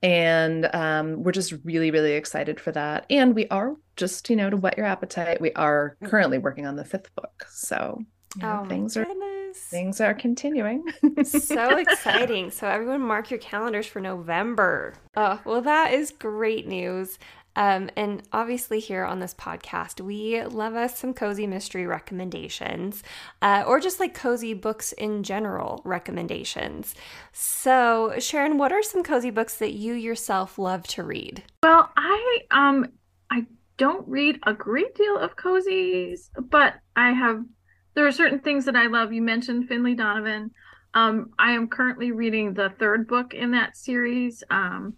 And 0.00 0.72
um, 0.72 1.24
we're 1.24 1.32
just 1.32 1.52
really, 1.64 1.90
really 1.90 2.12
excited 2.12 2.60
for 2.60 2.70
that. 2.72 3.06
And 3.10 3.34
we 3.34 3.48
are 3.48 3.74
just, 3.96 4.30
you 4.30 4.36
know, 4.36 4.48
to 4.48 4.56
whet 4.56 4.76
your 4.76 4.86
appetite, 4.86 5.40
we 5.40 5.52
are 5.54 5.96
currently 6.04 6.38
working 6.38 6.66
on 6.66 6.76
the 6.76 6.84
fifth 6.84 7.12
book. 7.16 7.46
So 7.50 7.98
you 8.36 8.42
know, 8.42 8.62
oh 8.64 8.68
things 8.68 8.96
are 8.96 9.06
things 9.54 10.00
are 10.00 10.14
continuing. 10.14 10.84
so 11.24 11.76
exciting. 11.78 12.50
So 12.50 12.66
everyone 12.66 13.00
mark 13.02 13.30
your 13.30 13.40
calendars 13.40 13.86
for 13.86 14.00
November. 14.00 14.94
Oh, 15.16 15.40
well 15.44 15.62
that 15.62 15.92
is 15.92 16.10
great 16.10 16.66
news. 16.66 17.18
Um, 17.54 17.90
and 17.96 18.22
obviously, 18.32 18.80
here 18.80 19.04
on 19.04 19.20
this 19.20 19.34
podcast, 19.34 20.00
we 20.00 20.42
love 20.42 20.74
us 20.74 20.98
some 20.98 21.12
cozy 21.12 21.46
mystery 21.46 21.86
recommendations, 21.86 23.02
uh, 23.42 23.64
or 23.66 23.78
just 23.78 24.00
like 24.00 24.14
cozy 24.14 24.54
books 24.54 24.92
in 24.92 25.22
general 25.22 25.82
recommendations. 25.84 26.94
So, 27.32 28.14
Sharon, 28.18 28.56
what 28.56 28.72
are 28.72 28.82
some 28.82 29.02
cozy 29.02 29.30
books 29.30 29.56
that 29.58 29.72
you 29.72 29.92
yourself 29.92 30.58
love 30.58 30.84
to 30.88 31.02
read? 31.02 31.42
Well, 31.62 31.90
I 31.96 32.38
um 32.50 32.86
I 33.30 33.46
don't 33.76 34.08
read 34.08 34.38
a 34.44 34.54
great 34.54 34.94
deal 34.94 35.18
of 35.18 35.36
cozies, 35.36 36.30
but 36.50 36.74
I 36.96 37.12
have 37.12 37.44
there 37.94 38.06
are 38.06 38.12
certain 38.12 38.40
things 38.40 38.64
that 38.64 38.76
I 38.76 38.86
love. 38.86 39.12
You 39.12 39.22
mentioned 39.22 39.68
Finlay 39.68 39.94
Donovan. 39.94 40.50
Um, 40.94 41.30
I 41.38 41.52
am 41.52 41.68
currently 41.68 42.12
reading 42.12 42.54
the 42.54 42.70
third 42.78 43.06
book 43.06 43.34
in 43.34 43.50
that 43.52 43.76
series. 43.76 44.42
Um, 44.50 44.94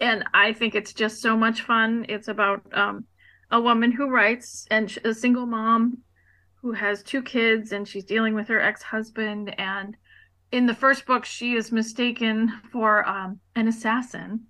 and 0.00 0.24
I 0.34 0.52
think 0.52 0.74
it's 0.74 0.92
just 0.92 1.20
so 1.20 1.36
much 1.36 1.62
fun. 1.62 2.06
It's 2.08 2.28
about 2.28 2.62
um, 2.72 3.04
a 3.50 3.60
woman 3.60 3.92
who 3.92 4.08
writes 4.08 4.66
and 4.70 4.98
a 5.04 5.14
single 5.14 5.46
mom 5.46 5.98
who 6.62 6.72
has 6.72 7.02
two 7.02 7.22
kids 7.22 7.72
and 7.72 7.86
she's 7.86 8.04
dealing 8.04 8.34
with 8.34 8.48
her 8.48 8.60
ex-husband 8.60 9.54
and 9.58 9.96
in 10.52 10.66
the 10.66 10.74
first 10.74 11.06
book 11.06 11.24
she 11.24 11.54
is 11.54 11.70
mistaken 11.72 12.50
for 12.70 13.06
um, 13.06 13.38
an 13.56 13.68
assassin 13.68 14.40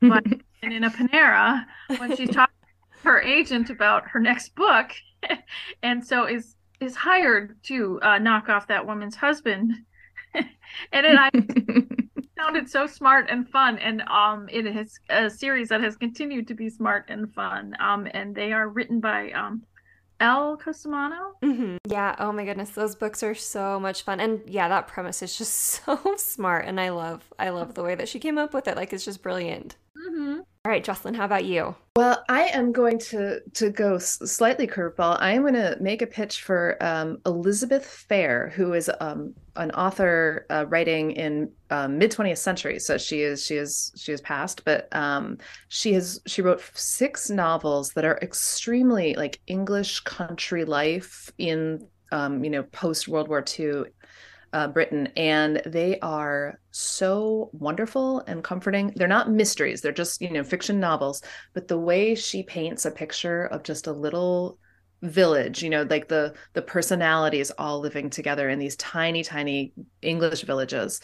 but 0.00 0.24
and 0.62 0.72
in 0.72 0.84
a 0.84 0.90
panera 0.90 1.64
when 1.96 2.14
she's 2.16 2.30
talking 2.30 2.54
to 2.92 3.08
her 3.08 3.20
agent 3.22 3.70
about 3.70 4.06
her 4.08 4.20
next 4.20 4.54
book 4.54 4.90
and 5.82 6.06
so 6.06 6.26
is 6.26 6.54
is 6.80 6.96
hired 6.96 7.56
to 7.64 8.00
uh, 8.02 8.18
knock 8.18 8.48
off 8.48 8.66
that 8.68 8.86
woman's 8.86 9.16
husband 9.16 9.72
and 10.34 10.46
it 10.92 11.16
I 11.18 11.30
sounded 12.38 12.70
so 12.70 12.86
smart 12.86 13.28
and 13.28 13.48
fun 13.48 13.78
and 13.78 14.02
um 14.02 14.48
it 14.50 14.66
is 14.66 15.00
a 15.08 15.28
series 15.28 15.68
that 15.70 15.80
has 15.80 15.96
continued 15.96 16.46
to 16.48 16.54
be 16.54 16.68
smart 16.68 17.06
and 17.08 17.32
fun 17.34 17.74
um 17.80 18.06
and 18.12 18.34
they 18.34 18.52
are 18.52 18.68
written 18.68 19.00
by 19.00 19.32
um 19.32 19.62
Elle 20.20 20.58
Cosimano. 20.58 21.34
Mm-hmm. 21.44 21.76
Yeah. 21.86 22.16
Oh 22.18 22.32
my 22.32 22.44
goodness, 22.44 22.70
those 22.70 22.96
books 22.96 23.22
are 23.22 23.34
so 23.34 23.78
much 23.78 24.02
fun, 24.02 24.18
and 24.18 24.40
yeah, 24.46 24.68
that 24.68 24.88
premise 24.88 25.22
is 25.22 25.38
just 25.38 25.54
so 25.86 26.16
smart, 26.16 26.64
and 26.64 26.80
I 26.80 26.88
love, 26.88 27.32
I 27.38 27.50
love 27.50 27.74
the 27.74 27.84
way 27.84 27.94
that 27.94 28.08
she 28.08 28.18
came 28.18 28.36
up 28.36 28.52
with 28.52 28.66
it. 28.66 28.76
Like 28.76 28.92
it's 28.92 29.04
just 29.04 29.22
brilliant. 29.22 29.76
Mm-hmm. 29.96 30.40
All 30.68 30.72
right, 30.72 30.84
Jocelyn, 30.84 31.14
how 31.14 31.24
about 31.24 31.46
you? 31.46 31.74
Well, 31.96 32.22
I 32.28 32.48
am 32.48 32.72
going 32.72 32.98
to 32.98 33.40
to 33.54 33.70
go 33.70 33.96
slightly 33.96 34.66
curveball. 34.66 35.16
I 35.18 35.32
am 35.32 35.40
going 35.40 35.54
to 35.54 35.78
make 35.80 36.02
a 36.02 36.06
pitch 36.06 36.42
for 36.42 36.76
um, 36.82 37.16
Elizabeth 37.24 37.86
Fair, 37.86 38.50
who 38.50 38.74
is 38.74 38.90
um, 39.00 39.32
an 39.56 39.70
author 39.70 40.44
uh, 40.50 40.66
writing 40.68 41.12
in 41.12 41.50
uh, 41.70 41.88
mid 41.88 42.12
20th 42.12 42.36
century. 42.36 42.78
So 42.80 42.98
she 42.98 43.22
is 43.22 43.46
she 43.46 43.56
is 43.56 43.92
she 43.96 44.12
is 44.12 44.20
past, 44.20 44.62
but 44.66 44.94
um, 44.94 45.38
she 45.68 45.94
has 45.94 46.20
she 46.26 46.42
wrote 46.42 46.60
six 46.74 47.30
novels 47.30 47.92
that 47.94 48.04
are 48.04 48.18
extremely 48.20 49.14
like 49.14 49.40
English 49.46 50.00
country 50.00 50.66
life 50.66 51.32
in 51.38 51.88
um, 52.12 52.44
you 52.44 52.50
know 52.50 52.64
post 52.64 53.08
World 53.08 53.28
War 53.28 53.42
II 53.58 53.84
uh, 54.52 54.68
Britain, 54.68 55.08
and 55.16 55.62
they 55.66 55.98
are 56.00 56.60
so 56.70 57.50
wonderful 57.52 58.20
and 58.26 58.42
comforting. 58.44 58.92
They're 58.96 59.08
not 59.08 59.30
mysteries; 59.30 59.80
they're 59.80 59.92
just 59.92 60.20
you 60.20 60.30
know 60.30 60.44
fiction 60.44 60.80
novels. 60.80 61.22
But 61.54 61.68
the 61.68 61.78
way 61.78 62.14
she 62.14 62.42
paints 62.42 62.84
a 62.84 62.90
picture 62.90 63.46
of 63.46 63.62
just 63.62 63.86
a 63.86 63.92
little 63.92 64.58
village 65.02 65.62
you 65.62 65.70
know 65.70 65.86
like 65.88 66.08
the 66.08 66.34
the 66.54 66.62
personalities 66.62 67.52
all 67.52 67.78
living 67.78 68.10
together 68.10 68.48
in 68.48 68.58
these 68.58 68.74
tiny 68.76 69.22
tiny 69.22 69.72
english 70.02 70.42
villages 70.42 71.00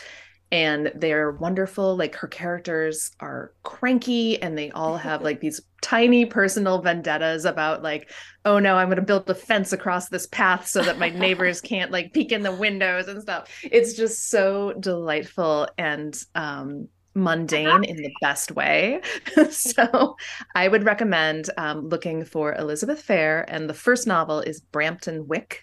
and 0.55 0.93
they're 0.95 1.33
wonderful. 1.33 1.97
Like 1.97 2.15
her 2.15 2.29
characters 2.29 3.11
are 3.19 3.53
cranky 3.65 4.41
and 4.41 4.57
they 4.57 4.71
all 4.71 4.97
have 4.97 5.21
like 5.21 5.41
these 5.41 5.61
tiny 5.81 6.25
personal 6.25 6.81
vendettas 6.81 7.45
about 7.45 7.83
like 7.83 8.11
oh 8.47 8.59
no 8.59 8.77
i'm 8.77 8.87
going 8.87 8.97
to 8.97 9.03
build 9.03 9.29
a 9.29 9.35
fence 9.35 9.71
across 9.71 10.09
this 10.09 10.27
path 10.29 10.67
so 10.67 10.81
that 10.81 10.99
my 10.99 11.11
neighbors 11.11 11.61
can't 11.73 11.91
like 11.91 12.15
peek 12.15 12.31
in 12.31 12.43
the 12.43 12.55
windows 12.55 13.09
and 13.09 13.21
stuff. 13.21 13.51
It's 13.65 13.95
just 13.95 14.31
so 14.31 14.75
delightful 14.79 15.67
and 15.77 16.17
um 16.37 16.89
mundane 17.17 17.83
in 17.83 17.97
the 17.97 18.13
best 18.21 18.53
way. 18.53 19.01
so 19.51 20.17
I 20.55 20.69
would 20.69 20.85
recommend 20.85 21.51
um, 21.57 21.89
looking 21.89 22.25
for 22.25 22.55
Elizabeth 22.55 23.01
Fair, 23.01 23.45
and 23.49 23.69
the 23.69 23.75
first 23.75 24.07
novel 24.07 24.41
is 24.41 24.61
Bramton 24.61 25.29
Wick 25.29 25.63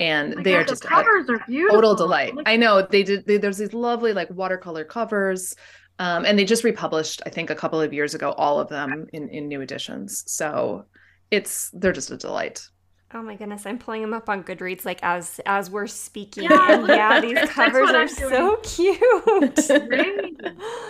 and 0.00 0.34
oh 0.38 0.42
they 0.42 0.52
God, 0.52 0.60
are 0.60 0.64
just 0.64 0.82
the 0.82 0.88
covers 0.88 1.28
are 1.28 1.44
beautiful. 1.46 1.76
total 1.76 1.94
delight. 1.94 2.34
I 2.46 2.56
know 2.56 2.82
they 2.82 3.02
did. 3.02 3.26
They, 3.26 3.36
there's 3.36 3.58
these 3.58 3.74
lovely 3.74 4.12
like 4.12 4.30
watercolor 4.30 4.84
covers, 4.84 5.54
um, 5.98 6.24
and 6.24 6.38
they 6.38 6.44
just 6.44 6.64
republished 6.64 7.22
I 7.26 7.30
think 7.30 7.50
a 7.50 7.54
couple 7.54 7.80
of 7.80 7.92
years 7.92 8.14
ago 8.14 8.32
all 8.32 8.60
of 8.60 8.68
them 8.68 9.06
in 9.12 9.28
in 9.28 9.48
new 9.48 9.60
editions. 9.60 10.24
So 10.26 10.84
it's 11.30 11.70
they're 11.72 11.92
just 11.92 12.10
a 12.10 12.16
delight. 12.16 12.68
Oh 13.14 13.22
my 13.22 13.36
goodness, 13.36 13.64
I'm 13.64 13.78
pulling 13.78 14.02
them 14.02 14.12
up 14.12 14.28
on 14.28 14.44
Goodreads 14.44 14.84
like 14.84 15.00
as 15.02 15.40
as 15.46 15.70
we're 15.70 15.86
speaking. 15.86 16.44
Yeah, 16.44 16.84
yeah, 16.86 17.20
these 17.22 17.38
covers 17.50 17.90
are 17.90 18.06
so 18.06 18.56
cute. 18.56 19.00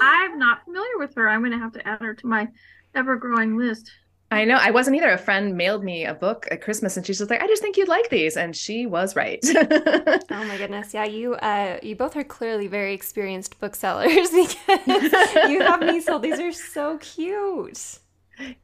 I'm 0.01 0.39
not 0.39 0.65
familiar 0.65 0.99
with 0.99 1.15
her. 1.15 1.29
I'm 1.29 1.41
going 1.41 1.53
to 1.53 1.59
have 1.59 1.73
to 1.75 1.87
add 1.87 2.01
her 2.01 2.15
to 2.15 2.27
my 2.27 2.49
ever 2.95 3.17
growing 3.17 3.57
list. 3.57 3.93
I 4.31 4.45
know. 4.45 4.57
I 4.57 4.71
wasn't 4.71 4.97
either. 4.97 5.11
A 5.11 5.19
friend 5.19 5.57
mailed 5.57 5.83
me 5.83 6.05
a 6.05 6.15
book 6.15 6.47
at 6.51 6.61
Christmas 6.61 6.97
and 6.97 7.07
she's 7.07 7.19
just 7.19 7.31
like, 7.31 7.41
I 7.41 7.47
just 7.47 7.63
think 7.63 7.77
you'd 7.77 7.89
like 7.89 8.11
these. 8.11 8.37
And 8.37 8.55
she 8.55 8.87
was 8.87 9.17
right. 9.17 9.41
oh 9.55 10.21
my 10.31 10.57
goodness. 10.59 10.93
Yeah, 10.93 11.05
you 11.05 11.35
uh 11.35 11.79
you 11.83 11.97
both 11.97 12.17
are 12.17 12.25
clearly 12.25 12.67
very 12.67 12.93
experienced 12.93 13.59
booksellers 13.59 14.31
because 14.31 15.51
you 15.51 15.61
have 15.61 15.81
me 15.81 16.01
sold. 16.01 16.23
These 16.23 16.41
are 16.41 16.53
so 16.53 16.99
cute. 16.99 18.01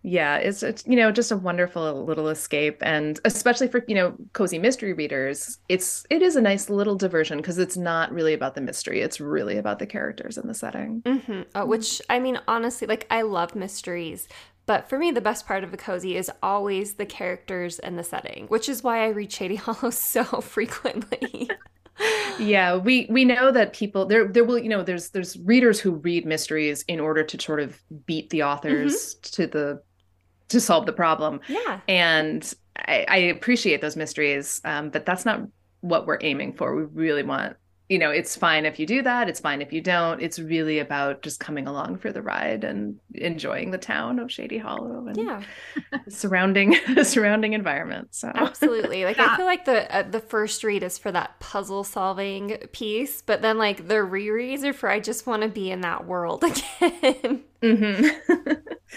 Yeah, 0.02 0.36
it's, 0.36 0.62
it's 0.62 0.84
you 0.86 0.96
know 0.96 1.10
just 1.10 1.32
a 1.32 1.36
wonderful 1.36 2.04
little 2.04 2.28
escape, 2.28 2.78
and 2.80 3.18
especially 3.24 3.68
for 3.68 3.84
you 3.88 3.94
know 3.94 4.14
cozy 4.32 4.58
mystery 4.58 4.92
readers, 4.92 5.58
it's 5.68 6.06
it 6.10 6.22
is 6.22 6.36
a 6.36 6.40
nice 6.40 6.70
little 6.70 6.94
diversion 6.94 7.38
because 7.38 7.58
it's 7.58 7.76
not 7.76 8.12
really 8.12 8.34
about 8.34 8.54
the 8.54 8.60
mystery; 8.60 9.00
it's 9.00 9.20
really 9.20 9.56
about 9.56 9.78
the 9.78 9.86
characters 9.86 10.38
and 10.38 10.48
the 10.48 10.54
setting. 10.54 11.02
Mm-hmm. 11.02 11.42
Uh, 11.54 11.66
which 11.66 12.00
I 12.08 12.20
mean, 12.20 12.38
honestly, 12.46 12.86
like 12.86 13.06
I 13.10 13.22
love 13.22 13.54
mysteries, 13.54 14.28
but 14.66 14.88
for 14.88 14.98
me, 14.98 15.10
the 15.10 15.20
best 15.20 15.46
part 15.46 15.64
of 15.64 15.74
a 15.74 15.76
cozy 15.76 16.16
is 16.16 16.30
always 16.42 16.94
the 16.94 17.06
characters 17.06 17.78
and 17.78 17.98
the 17.98 18.04
setting, 18.04 18.46
which 18.46 18.68
is 18.68 18.82
why 18.82 19.04
I 19.04 19.08
read 19.08 19.32
Shady 19.32 19.56
Hollow 19.56 19.90
so 19.90 20.24
frequently. 20.24 21.50
yeah, 22.38 22.76
we 22.76 23.06
we 23.10 23.24
know 23.24 23.52
that 23.52 23.72
people 23.72 24.06
there 24.06 24.26
there 24.26 24.44
will 24.44 24.58
you 24.58 24.68
know 24.68 24.82
there's 24.82 25.10
there's 25.10 25.38
readers 25.38 25.78
who 25.78 25.92
read 25.92 26.26
mysteries 26.26 26.84
in 26.88 27.00
order 27.00 27.22
to 27.22 27.40
sort 27.40 27.60
of 27.60 27.80
beat 28.06 28.30
the 28.30 28.42
authors 28.42 29.14
mm-hmm. 29.14 29.42
to 29.42 29.46
the 29.46 29.82
to 30.48 30.60
solve 30.60 30.86
the 30.86 30.92
problem. 30.92 31.40
Yeah, 31.48 31.80
and 31.86 32.52
I, 32.76 33.04
I 33.08 33.16
appreciate 33.16 33.80
those 33.80 33.96
mysteries, 33.96 34.60
um, 34.64 34.90
but 34.90 35.06
that's 35.06 35.24
not 35.24 35.42
what 35.80 36.06
we're 36.06 36.18
aiming 36.22 36.54
for. 36.54 36.74
We 36.74 36.84
really 36.84 37.22
want 37.22 37.56
you 37.88 37.98
know, 37.98 38.10
it's 38.10 38.34
fine 38.34 38.64
if 38.64 38.78
you 38.78 38.86
do 38.86 39.02
that. 39.02 39.28
It's 39.28 39.40
fine 39.40 39.60
if 39.60 39.70
you 39.70 39.82
don't. 39.82 40.22
It's 40.22 40.38
really 40.38 40.78
about 40.78 41.20
just 41.20 41.38
coming 41.38 41.66
along 41.66 41.98
for 41.98 42.12
the 42.12 42.22
ride 42.22 42.64
and 42.64 42.98
enjoying 43.14 43.72
the 43.72 43.78
town 43.78 44.18
of 44.18 44.32
Shady 44.32 44.56
Hollow 44.56 45.06
and 45.06 45.16
yeah. 45.18 45.42
surrounding 46.08 46.76
surrounding 47.02 47.52
environment. 47.52 48.08
So 48.12 48.32
absolutely, 48.34 49.04
like 49.04 49.18
I 49.18 49.36
feel 49.36 49.44
like 49.44 49.66
the 49.66 49.94
uh, 49.94 50.02
the 50.02 50.20
first 50.20 50.64
read 50.64 50.82
is 50.82 50.96
for 50.96 51.12
that 51.12 51.38
puzzle 51.40 51.84
solving 51.84 52.56
piece, 52.72 53.20
but 53.20 53.42
then 53.42 53.58
like 53.58 53.86
the 53.86 53.96
rereads 53.96 54.64
are 54.64 54.72
for 54.72 54.88
I 54.88 54.98
just 54.98 55.26
want 55.26 55.42
to 55.42 55.48
be 55.48 55.70
in 55.70 55.82
that 55.82 56.06
world 56.06 56.42
again. 56.82 57.44
Mm-hmm. 57.62 58.50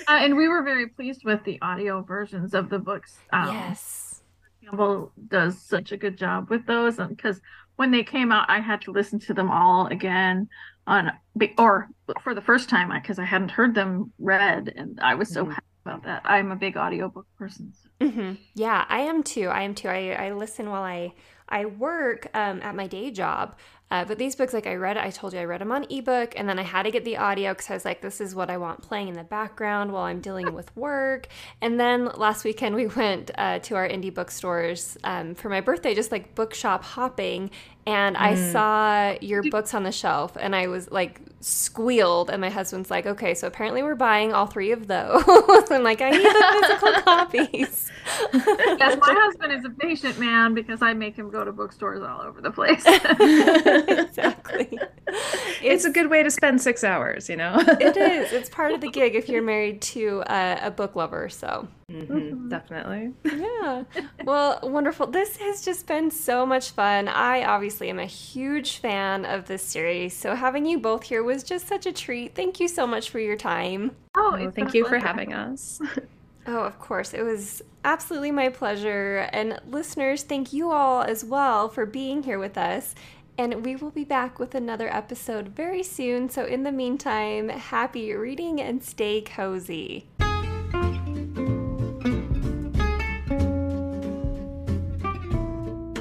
uh, 0.07 0.11
and 0.11 0.37
we 0.37 0.47
were 0.47 0.63
very 0.63 0.87
pleased 0.87 1.25
with 1.25 1.43
the 1.43 1.59
audio 1.61 2.03
versions 2.03 2.53
of 2.53 2.69
the 2.69 2.79
books. 2.79 3.17
Um, 3.33 3.53
yes. 3.53 4.21
Campbell 4.63 5.11
does 5.27 5.61
such 5.61 5.91
a 5.91 5.97
good 5.97 6.17
job 6.17 6.49
with 6.49 6.65
those 6.65 6.97
because 6.97 7.41
when 7.77 7.91
they 7.91 8.03
came 8.03 8.31
out, 8.31 8.49
I 8.49 8.59
had 8.59 8.81
to 8.81 8.91
listen 8.91 9.19
to 9.21 9.33
them 9.33 9.49
all 9.49 9.87
again 9.87 10.49
on 10.85 11.11
or 11.57 11.89
for 12.21 12.33
the 12.33 12.41
first 12.41 12.69
time 12.69 12.91
because 12.91 13.19
I 13.19 13.25
hadn't 13.25 13.51
heard 13.51 13.73
them 13.73 14.11
read, 14.19 14.73
and 14.75 14.99
I 15.01 15.15
was 15.15 15.29
so 15.29 15.43
mm-hmm. 15.43 15.51
happy 15.51 15.65
about 15.85 16.03
that. 16.03 16.21
I'm 16.25 16.51
a 16.51 16.55
big 16.55 16.75
audiobook 16.75 17.27
person. 17.37 17.73
So. 17.73 18.05
Mm-hmm. 18.05 18.33
Yeah, 18.55 18.85
I 18.89 18.99
am 18.99 19.23
too. 19.23 19.47
I 19.47 19.61
am 19.61 19.75
too. 19.75 19.87
I, 19.87 20.11
I 20.11 20.31
listen 20.33 20.69
while 20.69 20.83
I 20.83 21.13
I 21.49 21.65
work 21.65 22.27
um, 22.33 22.61
at 22.61 22.75
my 22.75 22.87
day 22.87 23.11
job. 23.11 23.55
Uh, 23.89 24.03
but 24.03 24.17
these 24.17 24.35
books, 24.35 24.53
like 24.53 24.67
I 24.67 24.75
read, 24.75 24.97
I 24.97 25.09
told 25.11 25.33
you 25.33 25.39
I 25.39 25.45
read 25.45 25.61
them 25.61 25.71
on 25.71 25.85
ebook, 25.89 26.33
and 26.35 26.47
then 26.47 26.59
I 26.59 26.63
had 26.63 26.83
to 26.83 26.91
get 26.91 27.05
the 27.05 27.17
audio 27.17 27.53
because 27.53 27.69
I 27.69 27.73
was 27.73 27.85
like, 27.85 28.01
this 28.01 28.19
is 28.19 28.35
what 28.35 28.49
I 28.49 28.57
want 28.57 28.81
playing 28.81 29.07
in 29.07 29.13
the 29.15 29.23
background 29.23 29.91
while 29.91 30.03
I'm 30.03 30.19
dealing 30.19 30.53
with 30.53 30.75
work. 30.75 31.27
And 31.61 31.79
then 31.79 32.05
last 32.15 32.43
weekend 32.43 32.75
we 32.83 32.87
went 32.87 33.31
uh, 33.37 33.59
to 33.59 33.75
our 33.75 33.87
indie 33.87 34.13
bookstores 34.13 34.97
um, 35.03 35.35
for 35.35 35.49
my 35.49 35.61
birthday, 35.61 35.95
just 35.95 36.11
like 36.11 36.35
bookshop 36.35 36.83
hopping, 36.83 37.51
and 37.87 38.17
mm. 38.17 38.19
I 38.19 38.35
saw 38.35 39.17
your 39.21 39.41
books 39.49 39.73
on 39.73 39.83
the 39.83 39.93
shelf, 39.93 40.35
and 40.37 40.53
I 40.53 40.67
was 40.67 40.91
like 40.91 41.21
squealed, 41.39 42.29
and 42.29 42.41
my 42.41 42.49
husband's 42.49 42.91
like, 42.91 43.05
"Okay, 43.05 43.33
so 43.33 43.47
apparently 43.47 43.81
we're 43.81 43.95
buying 43.95 44.33
all 44.33 44.45
three 44.45 44.71
of 44.71 44.87
those." 44.87 45.23
I'm 45.71 45.83
like, 45.83 46.01
"I 46.01 46.11
need 46.11 46.25
the 46.25 46.57
physical 46.61 47.01
copies." 47.03 47.89
yes, 48.33 48.97
my 48.99 49.15
husband 49.17 49.53
is 49.53 49.63
a 49.63 49.69
patient 49.69 50.19
man 50.19 50.53
because 50.53 50.81
I 50.81 50.93
make 50.93 51.15
him 51.15 51.29
go 51.29 51.45
to 51.45 51.53
bookstores 51.53 52.03
all 52.03 52.21
over 52.21 52.41
the 52.41 52.51
place. 52.51 52.83
exactly. 52.85 54.77
It's, 55.07 55.61
it's, 55.61 55.85
a 55.85 55.91
good 55.91 56.09
way 56.09 56.23
to 56.23 56.31
spend 56.31 56.61
six 56.61 56.83
hours, 56.83 57.29
you 57.29 57.35
know. 57.35 57.55
it 57.59 57.97
is. 57.97 58.33
It's 58.33 58.49
part 58.49 58.71
of 58.71 58.81
the 58.81 58.89
gig 58.89 59.15
if 59.15 59.29
you're 59.29 59.41
married 59.53 59.81
to 59.83 60.23
a, 60.27 60.59
a 60.63 60.71
book 60.71 60.95
lover. 60.95 61.29
So 61.29 61.67
Mm-hmm, 61.89 62.13
mm-hmm. 62.13 62.49
Definitely. 62.49 63.13
Yeah. 63.23 63.83
Well, 64.25 64.59
wonderful. 64.61 65.07
This 65.07 65.37
has 65.37 65.63
just 65.63 65.87
been 65.87 66.11
so 66.11 66.45
much 66.45 66.71
fun. 66.71 67.07
I 67.07 67.45
obviously 67.45 67.89
am 67.89 67.97
a 67.97 68.05
huge 68.05 68.79
fan 68.79 69.23
of 69.23 69.45
this 69.45 69.63
series. 69.63 70.13
So 70.13 70.35
having 70.35 70.65
you 70.65 70.79
both 70.79 71.03
here 71.03 71.23
was 71.23 71.43
just 71.43 71.65
such 71.65 71.85
a 71.85 71.93
treat. 71.93 72.35
Thank 72.35 72.59
you 72.59 72.67
so 72.67 72.85
much 72.85 73.09
for 73.09 73.19
your 73.19 73.37
time. 73.37 73.95
Oh, 74.17 74.35
oh 74.37 74.51
thank 74.51 74.73
you 74.73 74.85
for 74.85 74.99
having 74.99 75.33
us. 75.33 75.79
oh, 76.47 76.59
of 76.59 76.77
course. 76.77 77.13
It 77.13 77.21
was 77.21 77.61
absolutely 77.85 78.31
my 78.31 78.49
pleasure. 78.49 79.29
And 79.31 79.57
listeners, 79.69 80.23
thank 80.23 80.51
you 80.51 80.71
all 80.71 81.03
as 81.03 81.23
well 81.23 81.69
for 81.69 81.85
being 81.85 82.21
here 82.21 82.37
with 82.37 82.57
us. 82.57 82.95
And 83.37 83.63
we 83.63 83.75
will 83.75 83.91
be 83.91 84.03
back 84.03 84.39
with 84.39 84.55
another 84.55 84.87
episode 84.93 85.49
very 85.49 85.83
soon. 85.83 86.29
So, 86.29 86.45
in 86.45 86.63
the 86.63 86.71
meantime, 86.71 87.49
happy 87.49 88.13
reading 88.13 88.59
and 88.59 88.83
stay 88.83 89.21
cozy. 89.21 90.07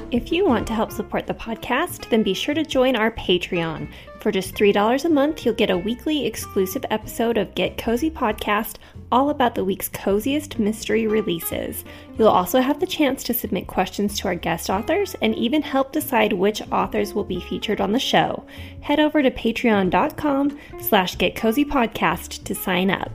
If 0.09 0.31
you 0.31 0.45
want 0.45 0.65
to 0.67 0.73
help 0.73 0.93
support 0.93 1.27
the 1.27 1.33
podcast, 1.33 2.09
then 2.09 2.23
be 2.23 2.33
sure 2.33 2.55
to 2.55 2.63
join 2.63 2.95
our 2.95 3.11
Patreon. 3.11 3.91
For 4.21 4.31
just 4.31 4.55
$3 4.55 5.03
a 5.03 5.09
month, 5.09 5.43
you'll 5.43 5.53
get 5.53 5.69
a 5.69 5.77
weekly 5.77 6.25
exclusive 6.25 6.85
episode 6.89 7.37
of 7.37 7.53
Get 7.55 7.77
Cozy 7.77 8.09
Podcast, 8.09 8.77
all 9.11 9.31
about 9.31 9.53
the 9.53 9.65
week's 9.65 9.89
coziest 9.89 10.59
mystery 10.59 11.07
releases. 11.07 11.83
You'll 12.17 12.29
also 12.29 12.61
have 12.61 12.79
the 12.79 12.87
chance 12.87 13.21
to 13.23 13.33
submit 13.33 13.67
questions 13.67 14.17
to 14.19 14.29
our 14.29 14.35
guest 14.35 14.69
authors 14.69 15.13
and 15.21 15.35
even 15.35 15.61
help 15.61 15.91
decide 15.91 16.31
which 16.31 16.61
authors 16.71 17.13
will 17.13 17.25
be 17.25 17.41
featured 17.41 17.81
on 17.81 17.91
the 17.91 17.99
show. 17.99 18.45
Head 18.79 19.01
over 19.01 19.21
to 19.21 19.29
patreon.com 19.29 20.57
slash 20.79 21.17
getcozypodcast 21.17 22.45
to 22.45 22.55
sign 22.55 22.89
up. 22.89 23.11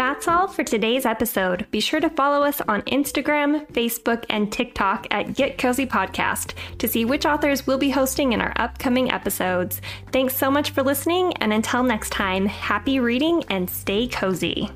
That's 0.00 0.28
all 0.28 0.48
for 0.48 0.64
today's 0.64 1.04
episode. 1.04 1.66
Be 1.70 1.78
sure 1.78 2.00
to 2.00 2.08
follow 2.08 2.42
us 2.42 2.62
on 2.62 2.80
Instagram, 2.84 3.70
Facebook, 3.72 4.24
and 4.30 4.50
TikTok 4.50 5.06
at 5.10 5.34
Get 5.34 5.58
Cozy 5.58 5.84
Podcast 5.84 6.54
to 6.78 6.88
see 6.88 7.04
which 7.04 7.26
authors 7.26 7.66
we'll 7.66 7.76
be 7.76 7.90
hosting 7.90 8.32
in 8.32 8.40
our 8.40 8.54
upcoming 8.56 9.12
episodes. 9.12 9.82
Thanks 10.10 10.34
so 10.34 10.50
much 10.50 10.70
for 10.70 10.82
listening, 10.82 11.34
and 11.34 11.52
until 11.52 11.82
next 11.82 12.12
time, 12.12 12.46
happy 12.46 12.98
reading 12.98 13.44
and 13.50 13.68
stay 13.68 14.08
cozy. 14.08 14.70